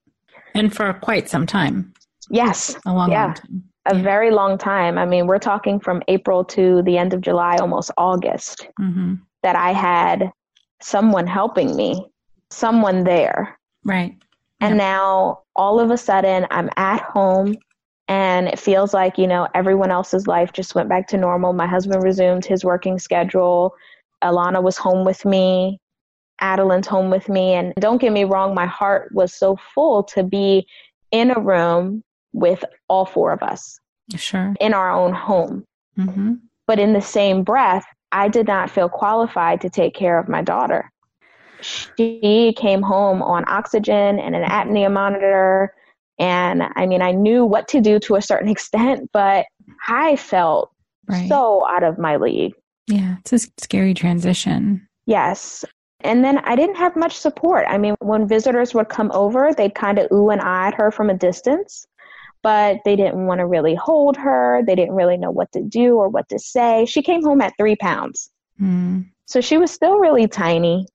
[0.55, 1.93] And for quite some time.
[2.31, 2.77] Yes.
[2.87, 3.27] A long, yeah.
[3.27, 3.65] long time.
[3.87, 4.03] A yeah.
[4.03, 4.97] very long time.
[4.97, 9.17] I mean, we're talking from April to the end of July, almost August, mm-hmm.
[9.43, 10.31] that I had
[10.83, 12.07] someone helping me,
[12.51, 13.59] someone there.
[13.85, 14.17] Right.
[14.61, 17.57] And now all of a sudden I'm at home
[18.09, 21.53] and it feels like, you know, everyone else's life just went back to normal.
[21.53, 23.75] My husband resumed his working schedule.
[24.23, 25.81] Alana was home with me.
[26.41, 27.55] Adeline's home with me.
[27.55, 30.67] And don't get me wrong, my heart was so full to be
[31.11, 33.79] in a room with all four of us.
[34.17, 34.55] Sure.
[34.61, 35.65] In our own home.
[35.99, 36.35] Mm-hmm.
[36.67, 40.43] But in the same breath, I did not feel qualified to take care of my
[40.43, 40.91] daughter.
[41.63, 45.75] She came home on oxygen and an apnea monitor.
[46.19, 49.47] And I mean, I knew what to do to a certain extent, but
[49.89, 50.71] I felt
[51.09, 51.29] right.
[51.29, 52.55] so out of my league.
[52.89, 54.87] Yeah, it's a scary transition.
[55.07, 55.65] Yes.
[56.01, 57.65] And then I didn't have much support.
[57.69, 60.91] I mean, when visitors would come over, they'd kind of ooh and ah at her
[60.91, 61.87] from a distance,
[62.43, 64.63] but they didn't want to really hold her.
[64.67, 66.85] They didn't really know what to do or what to say.
[66.87, 68.31] She came home at three pounds.
[68.61, 69.09] Mm.
[69.27, 70.87] So she was still really tiny.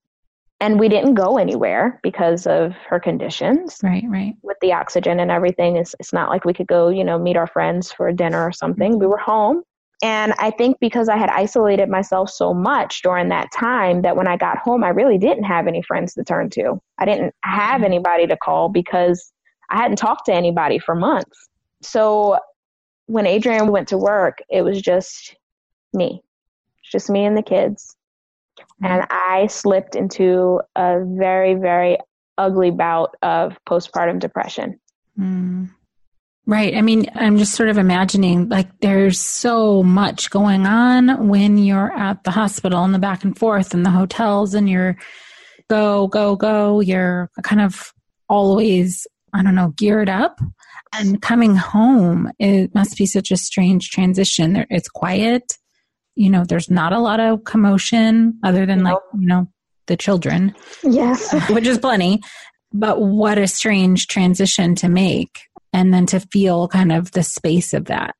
[0.60, 3.78] And we didn't go anywhere because of her conditions.
[3.84, 4.34] Right, right.
[4.42, 7.38] With the oxygen and everything, it's, it's not like we could go, you know, meet
[7.38, 8.94] our friends for dinner or something.
[8.94, 9.00] Mm-hmm.
[9.02, 9.62] We were home
[10.04, 14.28] and I think because I had isolated myself so much during that time that when
[14.28, 16.80] I got home, I really didn't have any friends to turn to.
[17.00, 17.86] I didn't have mm-hmm.
[17.86, 19.32] anybody to call because
[19.70, 21.50] I hadn't talked to anybody for months.
[21.82, 22.38] So
[23.06, 25.36] when Adrian went to work, it was just
[25.94, 26.22] me,
[26.92, 27.96] just me and the kids.
[28.82, 29.06] And.
[29.10, 31.98] I slipped into a very, very
[32.38, 34.80] ugly bout of postpartum depression.
[35.20, 35.70] Mm.
[36.46, 36.76] Right.
[36.76, 41.92] I mean, I'm just sort of imagining like there's so much going on when you're
[41.92, 44.98] at the hospital and the back and forth and the hotels and you're
[45.70, 46.80] go, go, go.
[46.80, 47.94] You're kind of
[48.30, 49.06] always,
[49.38, 50.40] I don't know, geared up.
[50.94, 54.66] And coming home, it must be such a strange transition.
[54.70, 55.54] It's quiet.
[56.16, 59.04] You know, there's not a lot of commotion other than nope.
[59.14, 59.48] like, you know,
[59.88, 60.56] the children.
[60.84, 61.34] Yes.
[61.50, 62.22] which is plenty.
[62.74, 65.40] But what a strange transition to make
[65.74, 68.16] and then to feel kind of the space of that.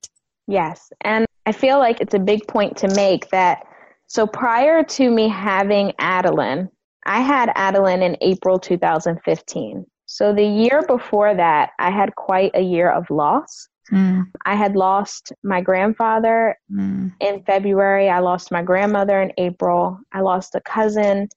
[0.48, 0.92] Yes.
[1.02, 3.66] And I feel like it's a big point to make that.
[4.08, 6.70] So prior to me having Adeline,
[7.06, 9.86] I had Adeline in April 2015.
[10.18, 13.68] So the year before that, I had quite a year of loss.
[13.92, 14.24] Mm.
[14.48, 17.14] I had lost my grandfather mm.
[17.20, 18.10] in February.
[18.10, 20.00] I lost my grandmother in April.
[20.12, 21.30] I lost a cousin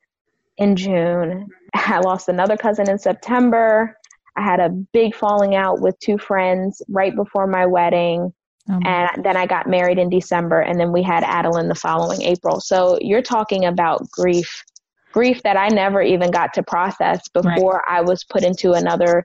[0.57, 1.47] in June.
[1.75, 3.99] I lost another cousin in September.
[4.39, 8.33] I had a big falling out with two friends right before my wedding.
[8.71, 12.23] Um, and then I got married in December, and then we had Adeline the following
[12.23, 12.61] April.
[12.61, 14.65] So you're talking about grief,
[15.13, 17.99] grief that I never even got to process before right.
[17.99, 19.25] I was put into another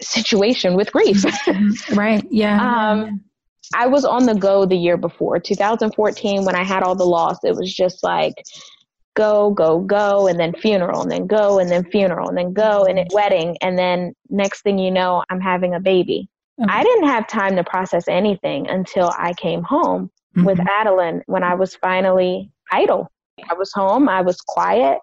[0.00, 1.24] situation with grief.
[1.48, 1.94] Mm-hmm.
[1.94, 2.24] right.
[2.30, 2.90] Yeah.
[2.90, 3.24] um,
[3.74, 7.38] I was on the go the year before, 2014, when I had all the loss.
[7.44, 8.34] It was just like,
[9.14, 12.84] go, go, go, and then funeral, and then go, and then funeral, and then go,
[12.84, 16.28] and it, wedding, and then next thing you know, I'm having a baby.
[16.60, 16.72] Okay.
[16.72, 20.44] I didn't have time to process anything until I came home mm-hmm.
[20.44, 23.10] with Adeline when I was finally idle.
[23.50, 24.98] I was home, I was quiet,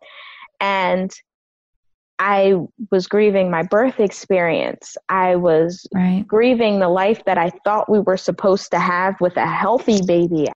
[0.60, 1.12] and
[2.20, 2.56] I
[2.92, 4.96] was grieving my birth experience.
[5.10, 6.26] I was right.
[6.26, 10.48] grieving the life that I thought we were supposed to have with a healthy baby.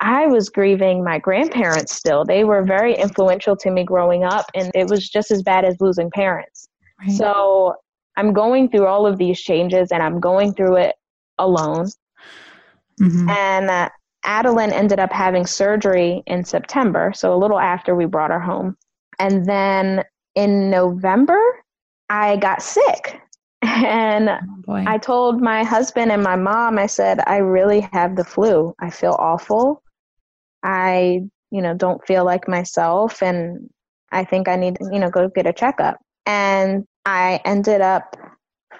[0.00, 2.24] I was grieving my grandparents still.
[2.24, 5.76] They were very influential to me growing up, and it was just as bad as
[5.80, 6.68] losing parents.
[7.00, 7.10] Right.
[7.16, 7.74] So
[8.16, 10.94] I'm going through all of these changes, and I'm going through it
[11.38, 11.88] alone.
[13.00, 13.28] Mm-hmm.
[13.28, 13.88] And uh,
[14.24, 18.76] Adeline ended up having surgery in September, so a little after we brought her home.
[19.18, 20.04] And then
[20.34, 21.40] in November,
[22.08, 23.20] I got sick.
[23.62, 28.24] And oh I told my husband and my mom, I said, I really have the
[28.24, 28.74] flu.
[28.78, 29.82] I feel awful.
[30.62, 33.68] I, you know, don't feel like myself and
[34.12, 35.98] I think I need to, you know, go get a checkup.
[36.24, 38.16] And I ended up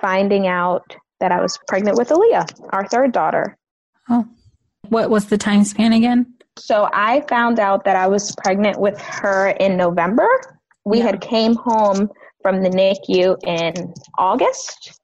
[0.01, 3.57] finding out that I was pregnant with Aaliyah, our third daughter.
[4.09, 4.27] Oh,
[4.91, 6.35] what was the time span again?
[6.59, 10.29] So I found out that I was pregnant with her in November.
[10.85, 11.05] We Yeah.
[11.07, 12.11] had came home
[12.43, 15.01] from the NICU in August,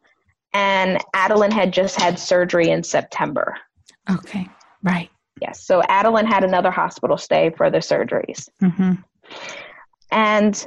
[0.52, 3.56] and Adeline had just had surgery in September.
[4.10, 4.48] Okay,
[4.82, 5.10] right.
[5.40, 8.48] Yes, so Adeline had another hospital stay for the surgeries.
[8.60, 8.94] hmm
[10.10, 10.66] And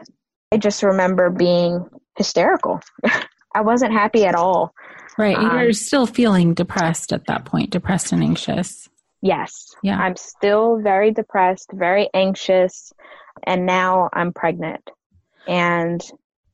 [0.52, 1.86] I just remember being
[2.18, 2.80] hysterical.
[3.56, 4.74] I wasn't happy at all.
[5.18, 5.36] Right.
[5.38, 8.88] Um, You're still feeling depressed at that point, depressed and anxious.
[9.22, 9.76] Yes.
[9.84, 9.98] Yeah.
[10.00, 12.94] I'm still very depressed, very anxious,
[13.44, 14.90] and now I'm pregnant.
[15.48, 16.02] And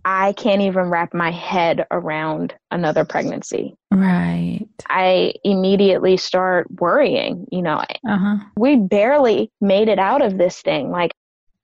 [0.03, 3.75] I can't even wrap my head around another pregnancy.
[3.91, 4.67] Right.
[4.89, 7.47] I immediately start worrying.
[7.51, 8.37] You know, Uh huh.
[8.57, 10.91] we barely made it out of this thing.
[10.91, 11.11] Like,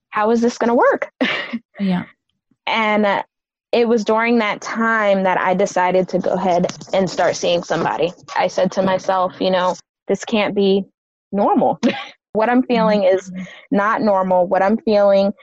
[0.10, 1.12] how is this going to work?
[1.80, 2.04] Yeah.
[2.68, 3.24] And uh,
[3.72, 8.14] it was during that time that I decided to go ahead and start seeing somebody.
[8.38, 9.76] I said to myself, you know,
[10.08, 10.86] this can't be
[11.32, 11.80] normal.
[12.34, 13.32] what I'm feeling is
[13.72, 14.48] not normal.
[14.48, 15.34] What I'm feeling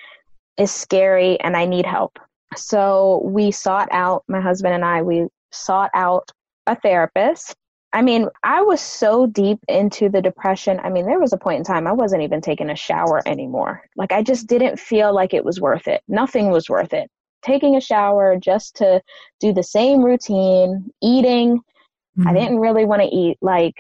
[0.56, 2.18] is scary and I need help.
[2.56, 6.30] So we sought out, my husband and I, we sought out
[6.66, 7.54] a therapist.
[7.92, 10.78] I mean, I was so deep into the depression.
[10.82, 13.82] I mean, there was a point in time I wasn't even taking a shower anymore.
[13.96, 16.02] Like, I just didn't feel like it was worth it.
[16.06, 17.11] Nothing was worth it.
[17.42, 19.00] Taking a shower just to
[19.40, 21.61] do the same routine, eating,
[22.26, 22.34] I Mhm.
[22.34, 23.38] didn't really want to eat.
[23.40, 23.74] Like,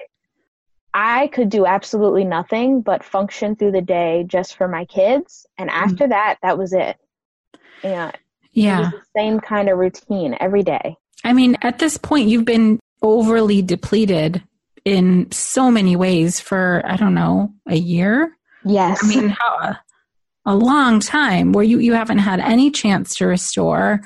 [1.00, 5.46] I could do absolutely nothing but function through the day just for my kids.
[5.56, 5.84] And mm-hmm.
[5.84, 6.96] after that, that was it.
[7.84, 8.10] Yeah.
[8.52, 8.90] Yeah.
[8.90, 10.96] the same kind of routine every day.
[11.22, 14.42] I mean, at this point, you've been overly depleted
[14.84, 18.36] in so many ways for, I don't know, a year.
[18.64, 18.98] Yes.
[19.00, 19.76] I mean, how
[20.44, 24.00] a long time where you, you haven't had any chance to restore,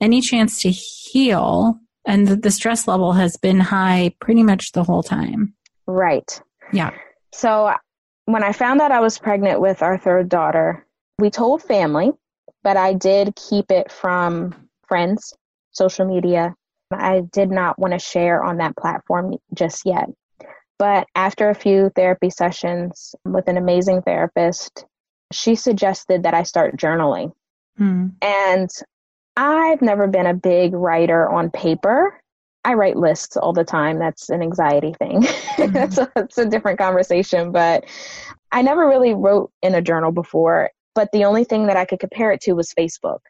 [0.00, 4.84] any chance to heal, and the, the stress level has been high pretty much the
[4.84, 5.55] whole time.
[5.86, 6.40] Right.
[6.72, 6.92] Yeah.
[7.32, 7.74] So
[8.26, 10.84] when I found out I was pregnant with our third daughter,
[11.18, 12.12] we told family,
[12.62, 14.54] but I did keep it from
[14.88, 15.34] friends,
[15.72, 16.54] social media.
[16.92, 20.08] I did not want to share on that platform just yet.
[20.78, 24.84] But after a few therapy sessions with an amazing therapist,
[25.32, 27.32] she suggested that I start journaling.
[27.78, 28.08] Hmm.
[28.22, 28.70] And
[29.36, 32.20] I've never been a big writer on paper.
[32.66, 33.98] I write lists all the time.
[33.98, 35.24] That's an anxiety thing.
[35.72, 37.52] that's, a, that's a different conversation.
[37.52, 37.84] But
[38.50, 40.70] I never really wrote in a journal before.
[40.94, 43.20] But the only thing that I could compare it to was Facebook.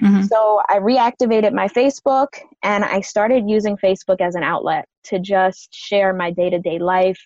[0.00, 0.28] Mhm.
[0.28, 2.28] So I reactivated my Facebook
[2.62, 6.78] and I started using Facebook as an outlet to just share my day to day
[6.78, 7.20] life,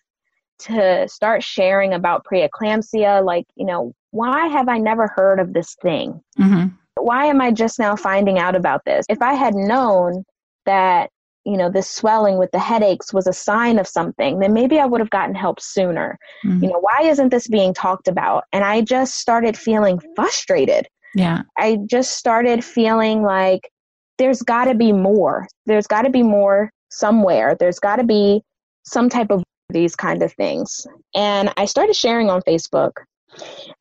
[0.61, 3.25] to start sharing about preeclampsia.
[3.25, 6.21] Like, you know, why have I never heard of this thing?
[6.39, 6.73] Mhm.
[6.99, 9.05] why am I just now finding out about this?
[9.09, 10.25] If I had known
[10.65, 11.11] that,
[11.47, 14.85] you know, this swelling with the headaches was a sign of something, then maybe I
[14.85, 16.19] would have gotten help sooner.
[16.45, 16.63] Mhm.
[16.63, 18.45] You know, why isn't this being talked about?
[18.53, 20.89] And I just started feeling frustrated.
[21.15, 21.43] Yeah.
[21.57, 23.71] I just started feeling like
[24.19, 25.47] there's got to be more.
[25.67, 27.55] There's got to be more somewhere.
[27.55, 28.43] There's got to be
[28.85, 30.87] some type of these kind of things.
[31.15, 32.93] And I started sharing on Facebook.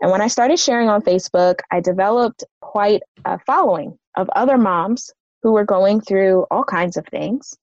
[0.02, 5.12] And when I started sharing on Facebook, I developed quite a following of other moms
[5.46, 7.56] who were going through all kinds of things,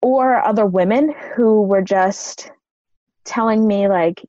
[0.00, 2.50] or other women who were just
[3.26, 4.24] telling me, like,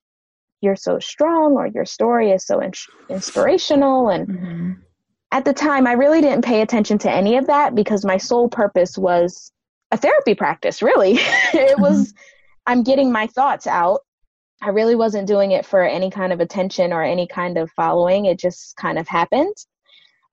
[0.59, 2.73] you're so strong, or your story is so in-
[3.09, 4.09] inspirational.
[4.09, 4.75] And Mhm.
[5.31, 8.49] at the time, I really didn't pay attention to any of that because my sole
[8.49, 9.53] purpose was
[9.91, 11.13] a therapy practice, really.
[11.53, 12.13] it was,
[12.65, 14.01] I'm getting my thoughts out.
[14.61, 18.25] I really wasn't doing it for any kind of attention or any kind of following.
[18.25, 19.55] It just kind of happened.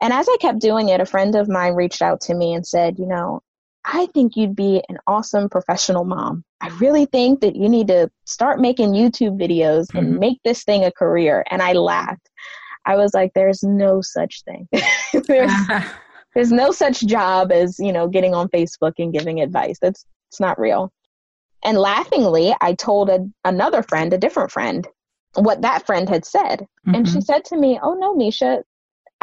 [0.00, 2.66] And as I kept doing it, a friend of mine reached out to me and
[2.66, 3.40] said, You know,
[3.84, 6.44] I think you'd be an awesome professional mom.
[6.60, 10.18] I really think that you need to start making YouTube videos and Mhm.
[10.18, 11.44] make this thing a career.
[11.50, 12.28] And I laughed.
[12.86, 14.68] I was like, There's no such thing.
[15.28, 15.52] there's,
[16.34, 19.78] there's no such job as, you know, getting on Facebook and giving advice.
[19.80, 20.92] That's it's not real.
[21.64, 24.86] And laughingly, I told a, another friend, a different friend,
[25.36, 26.66] what that friend had said.
[26.92, 27.24] And she Mhm.
[27.24, 28.62] said to me, Oh, no, Misha,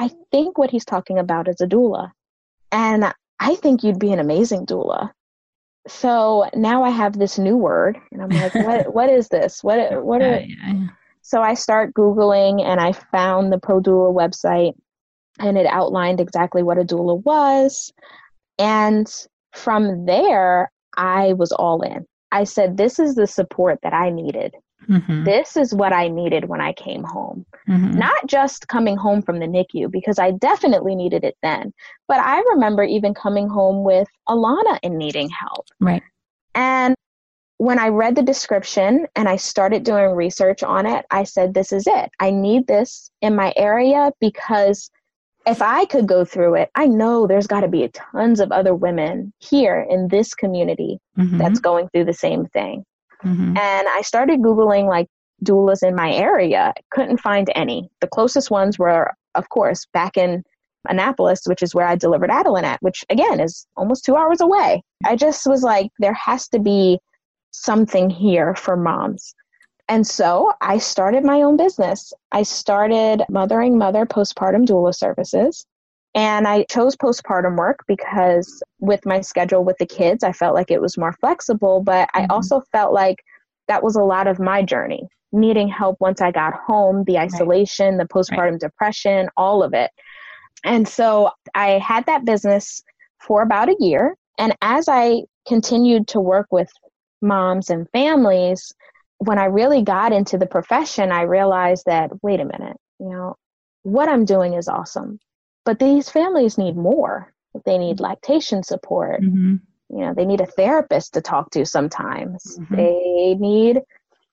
[0.02, 2.12] I think what he's talking about is a doula.
[2.72, 5.12] And I think you'd be an amazing doula.
[5.88, 9.64] So now I have this new word, and I'm like, what, what is this?
[9.64, 10.88] What, what are, Yeah,
[11.22, 14.74] so I start Googling and I found the Pro Doula website
[15.39, 17.93] and it outlined exactly what a doula was.
[18.58, 19.08] And
[19.54, 22.06] from there, I was all in.
[22.32, 24.56] I said, This is the support that I needed.
[24.90, 25.26] Mhm.
[25.26, 27.46] This is what I needed when I came home.
[27.68, 27.94] Mhm.
[27.94, 31.74] Not just coming home from the NICU, because I definitely needed it then.
[32.08, 35.66] But I remember even coming home with Alana and needing help.
[35.80, 36.04] Right.
[36.56, 36.96] And
[37.58, 41.72] when I read the description and I started doing research on it, I said, This
[41.72, 42.10] is it.
[42.20, 44.90] I need this in my area because
[45.46, 48.76] if I could go through it, I know there's got to be tons of other
[48.76, 51.38] women here in this community mm-hmm.
[51.38, 52.84] that's going through the same thing.
[53.24, 53.57] Mm-hmm.
[53.57, 55.07] And I started Googling like
[55.43, 56.74] doulas in my area.
[56.91, 57.89] Couldn't find any.
[57.99, 60.43] The closest ones were, of course, back in
[60.89, 64.84] Annapolis, which is where I delivered Adeline at, which again is almost two hours away.
[65.05, 66.99] I just was like, there has to be
[67.51, 69.36] something here for moms.
[69.89, 72.13] And so I started my own business.
[72.32, 75.65] I started Mothering Mother Postpartum Doula Services.
[76.14, 80.70] And I chose postpartum work because with my schedule with the kids, I felt like
[80.70, 82.32] it was more flexible, but I mm-hmm.
[82.32, 83.18] also felt like
[83.68, 87.95] that was a lot of my journey, needing help once I got home, the isolation,
[87.95, 88.07] right.
[88.07, 88.59] the postpartum right.
[88.59, 89.91] depression, all of it.
[90.66, 92.84] And so I had that business
[93.26, 94.16] for about a year.
[94.38, 96.70] And as I continued to work with
[97.22, 98.74] moms and families,
[99.20, 103.36] when I really got into the profession, I realized that, wait a minute, you know,
[103.84, 105.20] what I'm doing is awesome,
[105.66, 107.34] but these families need more.
[107.66, 108.05] They need mm-hmm.
[108.05, 109.22] lactation support.
[109.22, 109.55] Mm-hmm.
[109.89, 112.57] You know, they need a therapist to talk to sometimes.
[112.57, 112.76] Mm-hmm.
[112.76, 113.82] They need,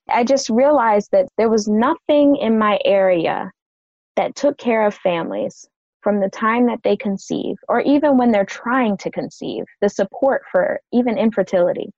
[0.07, 3.51] I just realized that there was nothing in my area
[4.15, 5.67] that took care of families
[6.01, 10.43] from the time that they conceive or even when they're trying to conceive, the support
[10.49, 11.91] for even infertility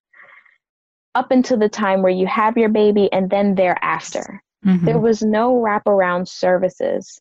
[1.13, 4.41] up until the time where you have your baby and then thereafter.
[4.65, 4.85] Mm-hmm.
[4.85, 7.19] There was no wraparound services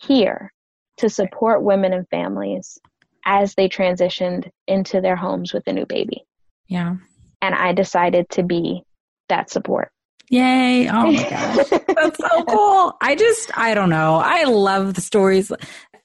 [0.00, 0.52] here
[0.98, 2.78] to support women and families
[3.24, 6.24] as they transitioned into their homes with a new baby.
[6.66, 6.96] Yeah.
[7.40, 8.82] And I decided to be
[9.28, 9.90] that support.
[10.30, 10.88] Yay.
[10.88, 11.68] Oh my gosh.
[11.68, 12.96] That's so cool.
[13.00, 14.16] I just, I don't know.
[14.16, 15.52] I love the stories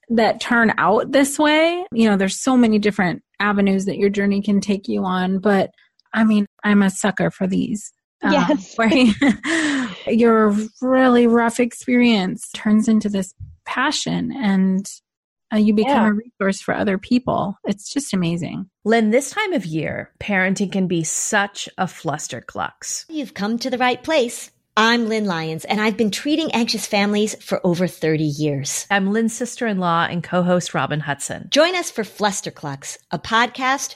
[0.10, 1.86] that turn out this way.
[1.92, 5.72] You know, there's so many different avenues that your journey can take you on, but
[6.14, 7.92] I mean, I'm a sucker for these.
[8.24, 8.76] Um, yes.
[8.78, 13.34] where your really rough experience turns into this
[13.78, 14.90] passion and
[15.54, 16.10] uh, you become yeah.
[16.10, 17.58] a resource for other people.
[17.66, 18.70] It's just amazing.
[18.84, 23.06] Lynn, this time of year, parenting can be such a flusterclux.
[23.08, 24.52] You've come to the right place.
[24.76, 28.86] I'm Lynn Lyons, and I've been treating anxious families for over 30 years.
[28.92, 31.50] I'm Lynn's sister in law and co host Robin Hutson.
[31.50, 33.96] Join us for Flusterclux, a podcast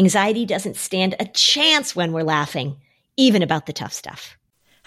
[0.00, 2.78] Anxiety doesn't stand a chance when we're laughing,
[3.18, 4.38] even about the tough stuff.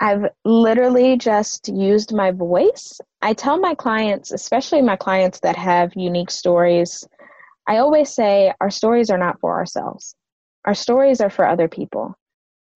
[0.00, 3.00] I've literally just used my voice.
[3.20, 7.06] I tell my clients, especially my clients that have unique stories,
[7.68, 10.16] I always say our stories are not for ourselves.
[10.64, 12.16] Our stories are for other people.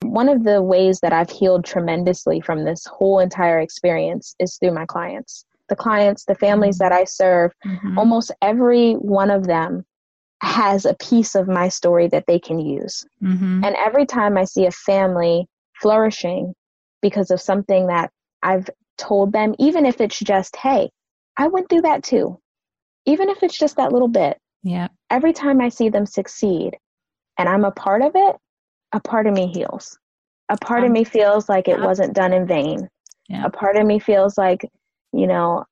[0.03, 4.75] One of the ways that I've healed tremendously from this whole entire experience is through
[4.75, 5.47] my clients.
[5.71, 7.99] The clients, the families that I serve, mm-hmm.
[7.99, 9.85] almost every one of them
[10.43, 13.07] has a piece of my story that they can use.
[13.23, 13.65] Mm-hmm.
[13.65, 15.47] And every time I see a family
[15.81, 16.55] flourishing
[17.05, 18.11] because of something that
[18.43, 20.89] I've told them, even if it's just, hey,
[21.37, 22.41] I went through that too,
[23.05, 24.39] even if it's just that little bit.
[24.63, 24.89] Yeah.
[25.11, 26.79] Every time I see them succeed
[27.37, 28.37] and I'm a part of it,
[28.93, 29.99] a part of me heals.
[30.49, 32.89] A part of me feels like it wasn't done in vain.
[33.29, 33.45] Yeah.
[33.45, 34.67] A part of me feels like,
[35.13, 35.67] you know,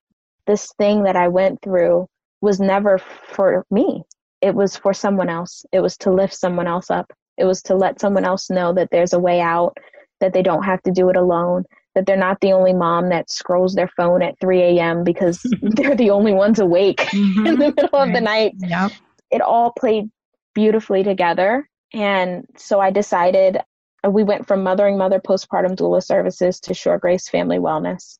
[0.46, 2.06] this thing that I went through
[2.42, 4.02] was never for me.
[4.42, 5.64] It was for someone else.
[5.72, 7.10] It was to lift someone else up.
[7.38, 9.78] It was to let someone else know that there's a way out,
[10.22, 11.64] that they don't have to do it alone,
[11.94, 15.04] that they're not the only mom that scrolls their phone at 3 a.m.
[15.04, 17.46] because they're the only ones awake mm-hmm.
[17.46, 18.08] in the middle right.
[18.08, 18.54] of the night.
[18.58, 18.92] Yep.
[19.30, 20.10] It all played
[20.54, 21.68] beautifully together.
[21.92, 23.58] And so I decided
[24.04, 28.18] uh, we went from Mothering Mother postpartum doula services to Shore Grace Family Wellness.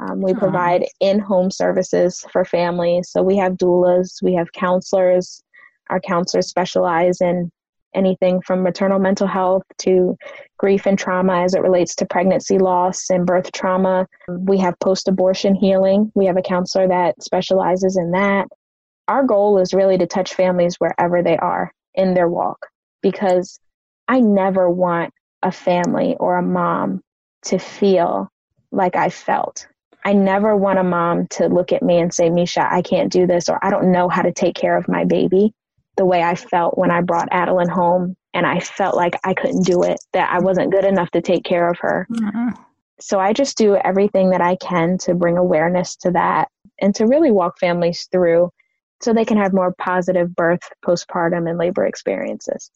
[0.00, 3.10] Um, we provide in home services for families.
[3.10, 5.40] So we have doulas, we have counselors.
[5.88, 7.52] Our counselors specialize in
[7.94, 10.16] anything from maternal mental health to
[10.58, 14.06] grief and trauma as it relates to pregnancy loss and birth trauma.
[14.28, 16.12] We have post abortion healing.
[16.14, 18.48] We have a counselor that specializes in that.
[19.08, 22.66] Our goal is really to touch families wherever they are in their walk
[23.02, 23.58] because
[24.08, 27.02] I never want a family or a mom
[27.44, 28.30] to feel
[28.72, 29.66] like I felt.
[30.06, 33.26] I never want a mom to look at me and say, Misha, I can't do
[33.26, 35.54] this, or I don't know how to take care of my baby
[35.96, 39.64] the way I felt when I brought Adeline home and I felt like I couldn't
[39.64, 42.06] do it, that I wasn't good enough to take care of her.
[42.10, 42.60] Mm-hmm.
[43.00, 46.48] So I just do everything that I can to bring awareness to that
[46.80, 48.50] and to really walk families through
[49.00, 52.70] so they can have more positive birth, postpartum, and labor experiences.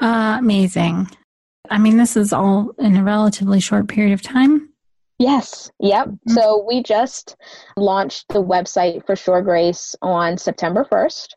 [0.00, 1.08] Uh, amazing.
[1.70, 4.70] I mean, this is all in a relatively short period of time.
[5.18, 5.70] Yes.
[5.80, 6.06] Yep.
[6.06, 6.32] Mm-hmm.
[6.32, 7.36] So we just
[7.76, 11.28] launched the website for Shore Grace on September 1st.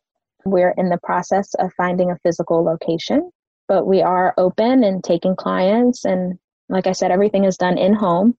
[0.51, 3.31] We're in the process of finding a physical location,
[3.67, 6.05] but we are open and taking clients.
[6.05, 6.39] And
[6.69, 8.35] like I said, everything is done in home.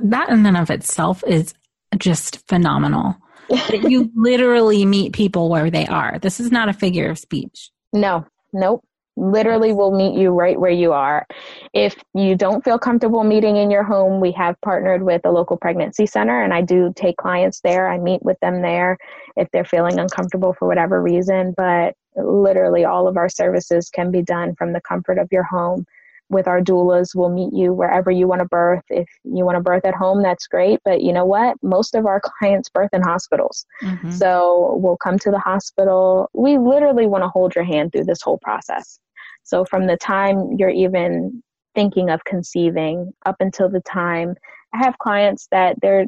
[0.00, 1.54] That in and of itself is
[1.96, 3.16] just phenomenal.
[3.72, 6.18] you literally meet people where they are.
[6.20, 7.70] This is not a figure of speech.
[7.92, 8.84] No, nope
[9.18, 11.26] literally will meet you right where you are.
[11.74, 15.56] If you don't feel comfortable meeting in your home, we have partnered with a local
[15.56, 17.88] pregnancy center and I do take clients there.
[17.88, 18.96] I meet with them there
[19.36, 24.22] if they're feeling uncomfortable for whatever reason, but literally all of our services can be
[24.22, 25.84] done from the comfort of your home.
[26.30, 28.84] With our doulas, we'll meet you wherever you want to birth.
[28.90, 30.78] If you want to birth at home, that's great.
[30.84, 31.56] But you know what?
[31.62, 33.64] Most of our clients birth in hospitals.
[33.82, 34.10] Mm-hmm.
[34.10, 36.28] So we'll come to the hospital.
[36.34, 38.98] We literally want to hold your hand through this whole process.
[39.48, 41.42] So from the time you're even
[41.74, 44.34] thinking of conceiving up until the time
[44.74, 46.04] I have clients that they're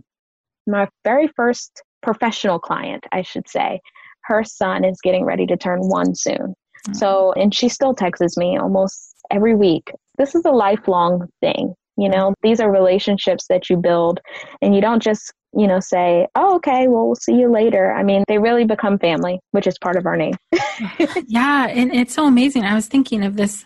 [0.66, 3.80] my very first professional client, I should say.
[4.24, 6.36] Her son is getting ready to turn one soon.
[6.36, 6.93] Mm-hmm.
[6.93, 9.91] So, and she still texts me almost every week.
[10.18, 11.74] This is a lifelong thing.
[11.97, 14.20] You know, these are relationships that you build
[14.61, 17.92] and you don't just you know, say, oh, okay, well, we'll see you later.
[17.92, 20.34] I mean, they really become family, which is part of our name.
[21.26, 21.66] yeah.
[21.68, 22.64] And it's so amazing.
[22.64, 23.64] I was thinking of this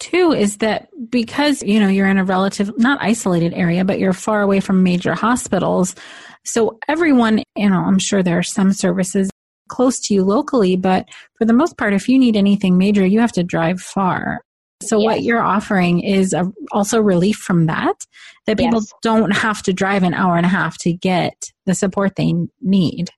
[0.00, 4.12] too is that because, you know, you're in a relative, not isolated area, but you're
[4.12, 5.94] far away from major hospitals.
[6.44, 9.30] So everyone, you know, I'm sure there are some services
[9.68, 11.08] close to you locally, but
[11.38, 14.40] for the most part, if you need anything major, you have to drive far.
[14.84, 15.04] So yes.
[15.04, 18.06] what you're offering is a, also relief from that,
[18.46, 18.92] that people yes.
[19.02, 23.10] don't have to drive an hour and a half to get the support they need.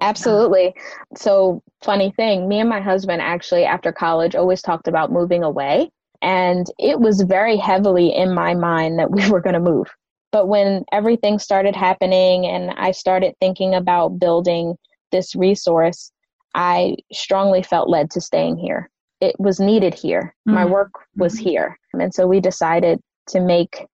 [0.00, 0.74] Absolutely.
[1.16, 5.90] So funny thing, me and my husband actually after college always talked about moving away.
[6.22, 9.88] And it was very heavily in my mind that we were going to move.
[10.30, 14.76] But when everything started happening and I started thinking about building
[15.10, 16.10] this resource,
[16.54, 18.90] I strongly felt led to staying here
[19.22, 20.34] it was needed here.
[20.46, 20.54] Mm-hmm.
[20.54, 21.48] My work was mm-hmm.
[21.48, 21.78] here.
[21.92, 22.98] And so we decided
[23.28, 23.86] to make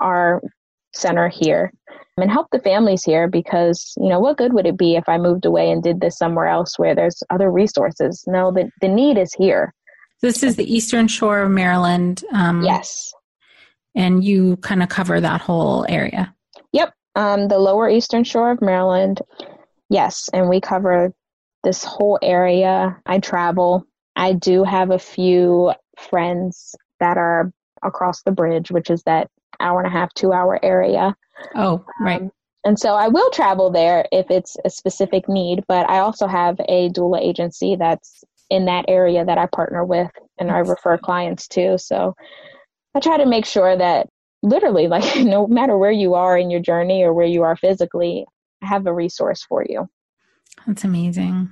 [0.00, 0.40] our
[0.94, 1.72] center here
[2.16, 5.18] and help the families here because, you know, what good would it be if I
[5.18, 8.24] moved away and did this somewhere else where there's other resources?
[8.26, 9.74] No, the, the need is here.
[10.22, 12.24] This is the eastern shore of Maryland.
[12.32, 13.12] Um, yes.
[13.94, 16.34] And you kind of cover that whole area.
[16.72, 16.94] Yep.
[17.16, 19.20] Um, the lower eastern shore of Maryland.
[19.90, 20.28] Yes.
[20.32, 21.12] And we cover
[21.64, 22.96] this whole area.
[23.04, 23.86] I travel
[24.20, 27.50] I do have a few friends that are
[27.82, 31.16] across the bridge, which is that hour and a half, two hour area.
[31.54, 32.20] Oh, right.
[32.20, 32.30] Um,
[32.64, 36.60] and so I will travel there if it's a specific need, but I also have
[36.68, 41.48] a doula agency that's in that area that I partner with and I refer clients
[41.48, 41.78] to.
[41.78, 42.14] So
[42.94, 44.08] I try to make sure that
[44.42, 48.26] literally, like, no matter where you are in your journey or where you are physically,
[48.62, 49.88] I have a resource for you.
[50.66, 51.50] That's amazing.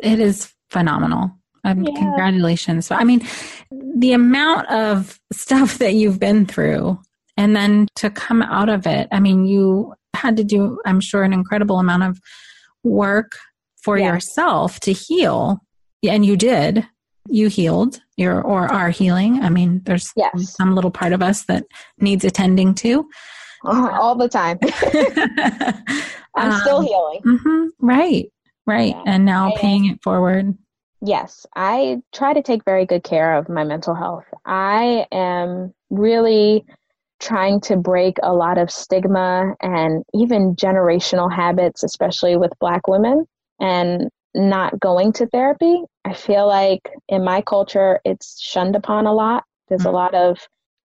[0.00, 1.37] It is phenomenal.
[1.70, 1.94] Um, yeah.
[1.94, 2.90] Congratulations.
[2.90, 3.26] I mean,
[3.96, 6.98] the amount of stuff that you've been through
[7.36, 11.22] and then to come out of it, I mean, you had to do, I'm sure,
[11.22, 12.20] an incredible amount of
[12.82, 13.32] work
[13.82, 14.06] for yes.
[14.06, 15.58] yourself to heal.
[16.08, 16.86] And you did.
[17.30, 19.40] You healed your or are healing.
[19.42, 20.54] I mean, there's yes.
[20.56, 21.64] some little part of us that
[21.98, 23.08] needs attending to.
[23.64, 24.58] All the time.
[26.36, 27.20] I'm um, still healing.
[27.24, 28.26] Mm-hmm, right,
[28.66, 28.94] right.
[28.94, 29.02] Yeah.
[29.06, 30.56] And now paying it forward.
[31.00, 34.24] Yes, I try to take very good care of my mental health.
[34.44, 36.64] I am really
[37.20, 43.26] trying to break a lot of stigma and even generational habits, especially with Black women,
[43.60, 45.82] and not going to therapy.
[46.04, 49.44] I feel like in my culture, it's shunned upon a lot.
[49.68, 49.88] There's mm-hmm.
[49.88, 50.38] a lot of,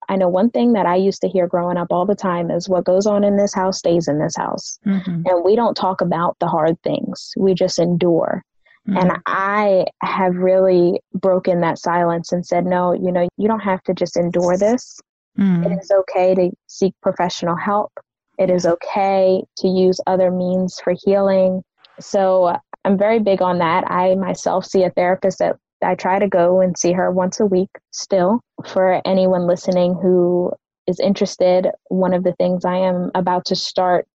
[0.08, 2.68] I know one thing that I used to hear growing up all the time is
[2.68, 4.78] what goes on in this house stays in this house.
[4.86, 5.22] Mm-hmm.
[5.24, 8.44] And we don't talk about the hard things, we just endure.
[8.88, 8.96] Mm-hmm.
[8.96, 13.82] And I have really broken that silence and said, no, you know, you don't have
[13.84, 14.98] to just endure this.
[15.38, 15.66] Mm.
[15.66, 17.92] It is okay to seek professional help.
[18.38, 21.62] It is okay to use other means for healing.
[22.00, 23.90] So I'm very big on that.
[23.90, 27.46] I myself see a therapist that I try to go and see her once a
[27.46, 28.40] week still.
[28.66, 30.52] For anyone listening who
[30.86, 34.06] is interested, one of the things I am about to start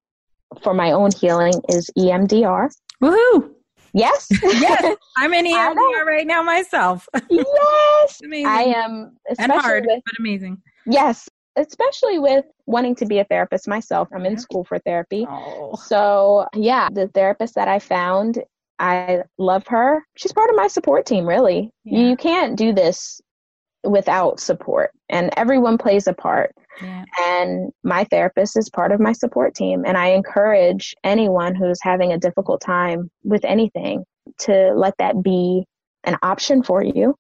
[0.64, 2.70] for my own healing is EMDR.
[3.02, 3.55] Woohoo!
[3.96, 4.28] Yes.
[4.44, 4.98] yes.
[5.18, 7.08] I'm in EMDR right now myself.
[7.30, 8.22] yes.
[8.24, 8.46] amazing.
[8.46, 10.62] I am and hard, with, but amazing.
[10.86, 11.30] Yes.
[11.56, 14.10] Especially with wanting to be a therapist myself.
[14.14, 15.26] I'm in school for therapy.
[15.30, 15.76] Oh.
[15.76, 18.44] So yeah, the therapist that I found,
[18.80, 20.04] I love her.
[20.18, 21.72] She's part of my support team, really.
[21.86, 22.00] Yeah.
[22.00, 23.22] You can't do this
[23.86, 26.54] without support and everyone plays a part.
[26.82, 27.06] Yeah.
[27.20, 29.84] And my therapist is part of my support team.
[29.86, 34.04] And I encourage anyone who's having a difficult time with anything
[34.40, 35.66] to let that be
[36.04, 37.16] an option for you.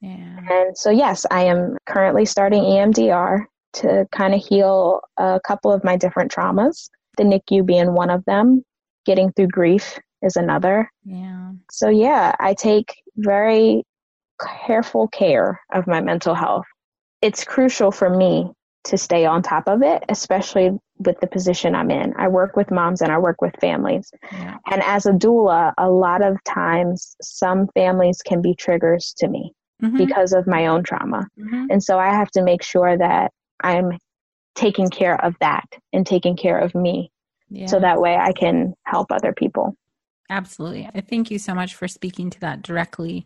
[0.00, 0.38] Yeah.
[0.50, 3.44] And so, yes, I am currently starting EMDR
[3.74, 8.24] to kind of heal a couple of my different traumas, the NICU being one of
[8.26, 8.62] them,
[9.06, 10.90] getting through grief is another.
[11.04, 11.52] Yeah.
[11.70, 13.84] So, yeah, I take very
[14.40, 16.66] careful care of my mental health.
[17.22, 18.52] It's crucial for me
[18.84, 22.14] to stay on top of it, especially with the position I'm in.
[22.16, 24.10] I work with moms and I work with families.
[24.32, 24.56] Yeah.
[24.70, 29.52] And as a doula, a lot of times some families can be triggers to me
[29.82, 29.96] mm-hmm.
[29.96, 31.26] because of my own trauma.
[31.38, 31.66] Mm-hmm.
[31.70, 33.32] And so I have to make sure that
[33.62, 33.98] I'm
[34.54, 37.10] taking care of that and taking care of me.
[37.50, 37.66] Yeah.
[37.66, 39.76] So that way I can help other people.
[40.30, 40.88] Absolutely.
[40.94, 43.24] I thank you so much for speaking to that directly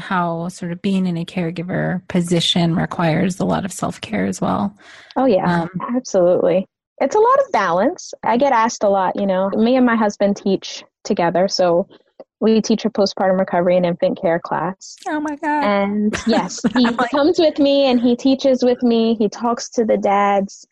[0.00, 4.40] how sort of being in a caregiver position requires a lot of self care as
[4.40, 4.76] well.
[5.16, 6.66] Oh, yeah, um, absolutely.
[7.00, 8.14] It's a lot of balance.
[8.22, 11.48] I get asked a lot, you know, me and my husband teach together.
[11.48, 11.88] So
[12.40, 14.96] we teach a postpartum recovery and infant care class.
[15.08, 15.64] Oh my God.
[15.64, 19.14] And yes, he comes with me and he teaches with me.
[19.14, 20.66] He talks to the dads.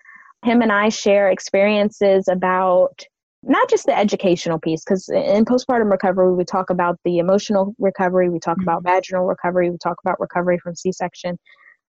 [0.45, 3.05] Him and I share experiences about
[3.43, 8.29] not just the educational piece, because in postpartum recovery, we talk about the emotional recovery,
[8.29, 8.69] we talk mm-hmm.
[8.69, 11.39] about vaginal recovery, we talk about recovery from C section.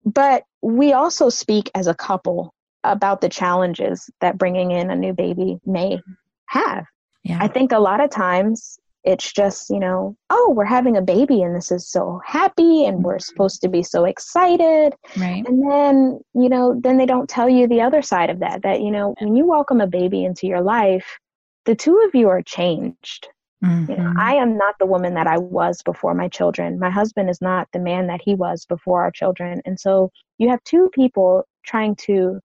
[0.06, 5.14] But we also speak as a couple about the challenges that bringing in a new
[5.14, 6.00] baby may
[6.48, 6.86] have.
[7.24, 7.38] Yeah.
[7.42, 11.42] I think a lot of times it's just, you know, oh, we're having a baby
[11.42, 13.20] and this is so happy and we're mm-hmm.
[13.20, 14.94] supposed to be so excited.
[15.18, 15.46] Right.
[15.46, 18.82] And then, you know, then they don't tell you the other side of that, that,
[18.82, 21.18] you know, when you welcome a baby into your life,
[21.66, 23.28] the two of you are changed.
[23.64, 23.92] Mm-hmm.
[23.92, 24.20] You know, mm-hmm.
[24.20, 26.80] I am not the woman that I was before my children.
[26.80, 29.62] My husband is not the man that he was before our children.
[29.66, 32.40] And so you have two people trying to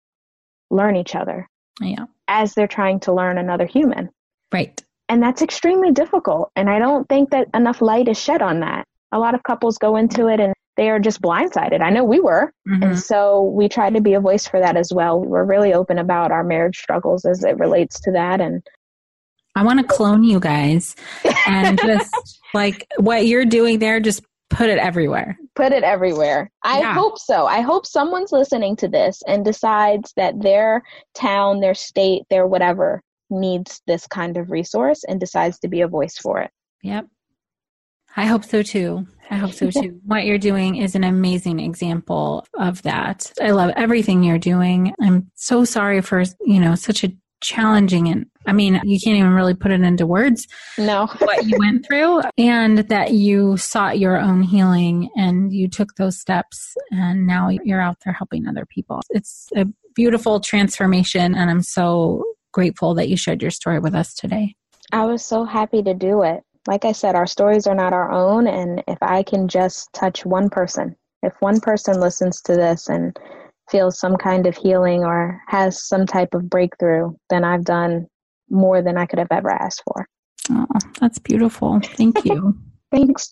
[0.71, 1.49] learn each other.
[1.81, 2.07] Yeah.
[2.29, 4.11] As they're trying to learn another human.
[4.53, 4.81] Right.
[5.09, 6.53] And that's extremely difficult.
[6.55, 8.87] And I don't think that enough light is shed on that.
[9.11, 11.81] A lot of couples go into it and they are just blindsided.
[11.81, 12.53] I know we were.
[12.69, 12.83] Mm-hmm.
[12.83, 15.19] And so we try to be a voice for that as well.
[15.19, 18.41] We're really open about our marriage struggles as it relates to that.
[18.41, 18.63] And
[19.59, 20.95] I want to clone you guys
[21.49, 25.37] and just like what you're doing there, just put it everywhere.
[25.57, 26.49] Put it everywhere.
[26.63, 26.95] I yeah.
[26.95, 27.47] hope so.
[27.47, 30.85] I hope someone's listening to this and decides that their
[31.15, 35.89] town, their state, their whatever needs this kind of resource and decides to be a
[35.89, 36.53] voice for it.
[36.85, 37.09] Yep.
[38.17, 39.09] I hope so too.
[39.29, 40.01] I hope so too.
[40.07, 43.33] what you're doing is an amazing example of that.
[43.43, 44.95] I love everything you're doing.
[45.03, 49.35] I'm so sorry for, you know, such a challenging and I mean, you can't even
[49.35, 50.49] really put it into words.
[50.79, 51.07] No.
[51.19, 56.19] what you went through and that you sought your own healing and you took those
[56.19, 59.03] steps and now you're out there helping other people.
[59.11, 64.15] It's a beautiful transformation and I'm so grateful that you shared your story with us
[64.15, 64.55] today.
[64.93, 66.43] I was so happy to do it.
[66.67, 68.47] like I said, our stories are not our own.
[68.47, 73.17] And if I can just touch one person, if one person listens to this and
[73.71, 78.07] feels some kind of healing or has some type of breakthrough, then I've done
[78.51, 80.07] more than I could have ever asked for.
[80.51, 80.67] Oh,
[81.01, 81.81] that's beautiful.
[81.81, 82.57] Thank you.
[82.91, 83.31] Thanks.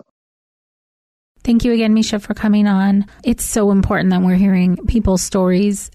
[1.43, 3.07] Thank you again, Misha, for coming on.
[3.23, 5.91] It's so important that we're hearing people's stories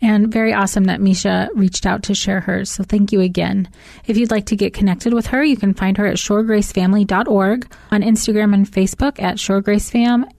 [0.00, 2.70] and very awesome that Misha reached out to share hers.
[2.70, 3.68] So thank you again.
[4.06, 8.02] If you'd like to get connected with her, you can find her at shoregracefamily.org, on
[8.02, 10.30] Instagram and Facebook at shoregracefam,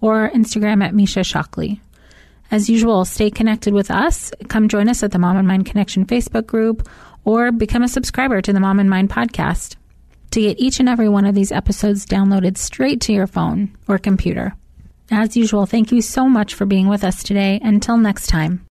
[0.00, 1.80] or Instagram at Misha Shockley.
[2.50, 4.32] As usual, stay connected with us.
[4.48, 6.88] Come join us at the Mom and Mind Connection Facebook group
[7.24, 9.76] or become a subscriber to the Mom and Mind podcast
[10.30, 13.98] to get each and every one of these episodes downloaded straight to your phone or
[13.98, 14.54] computer.
[15.10, 17.60] As usual, thank you so much for being with us today.
[17.62, 18.66] Until next time.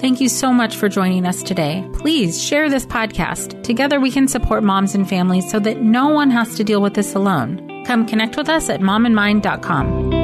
[0.00, 1.88] Thank you so much for joining us today.
[1.94, 3.62] Please share this podcast.
[3.62, 6.94] Together we can support moms and families so that no one has to deal with
[6.94, 7.84] this alone.
[7.86, 10.23] Come connect with us at momandmind.com.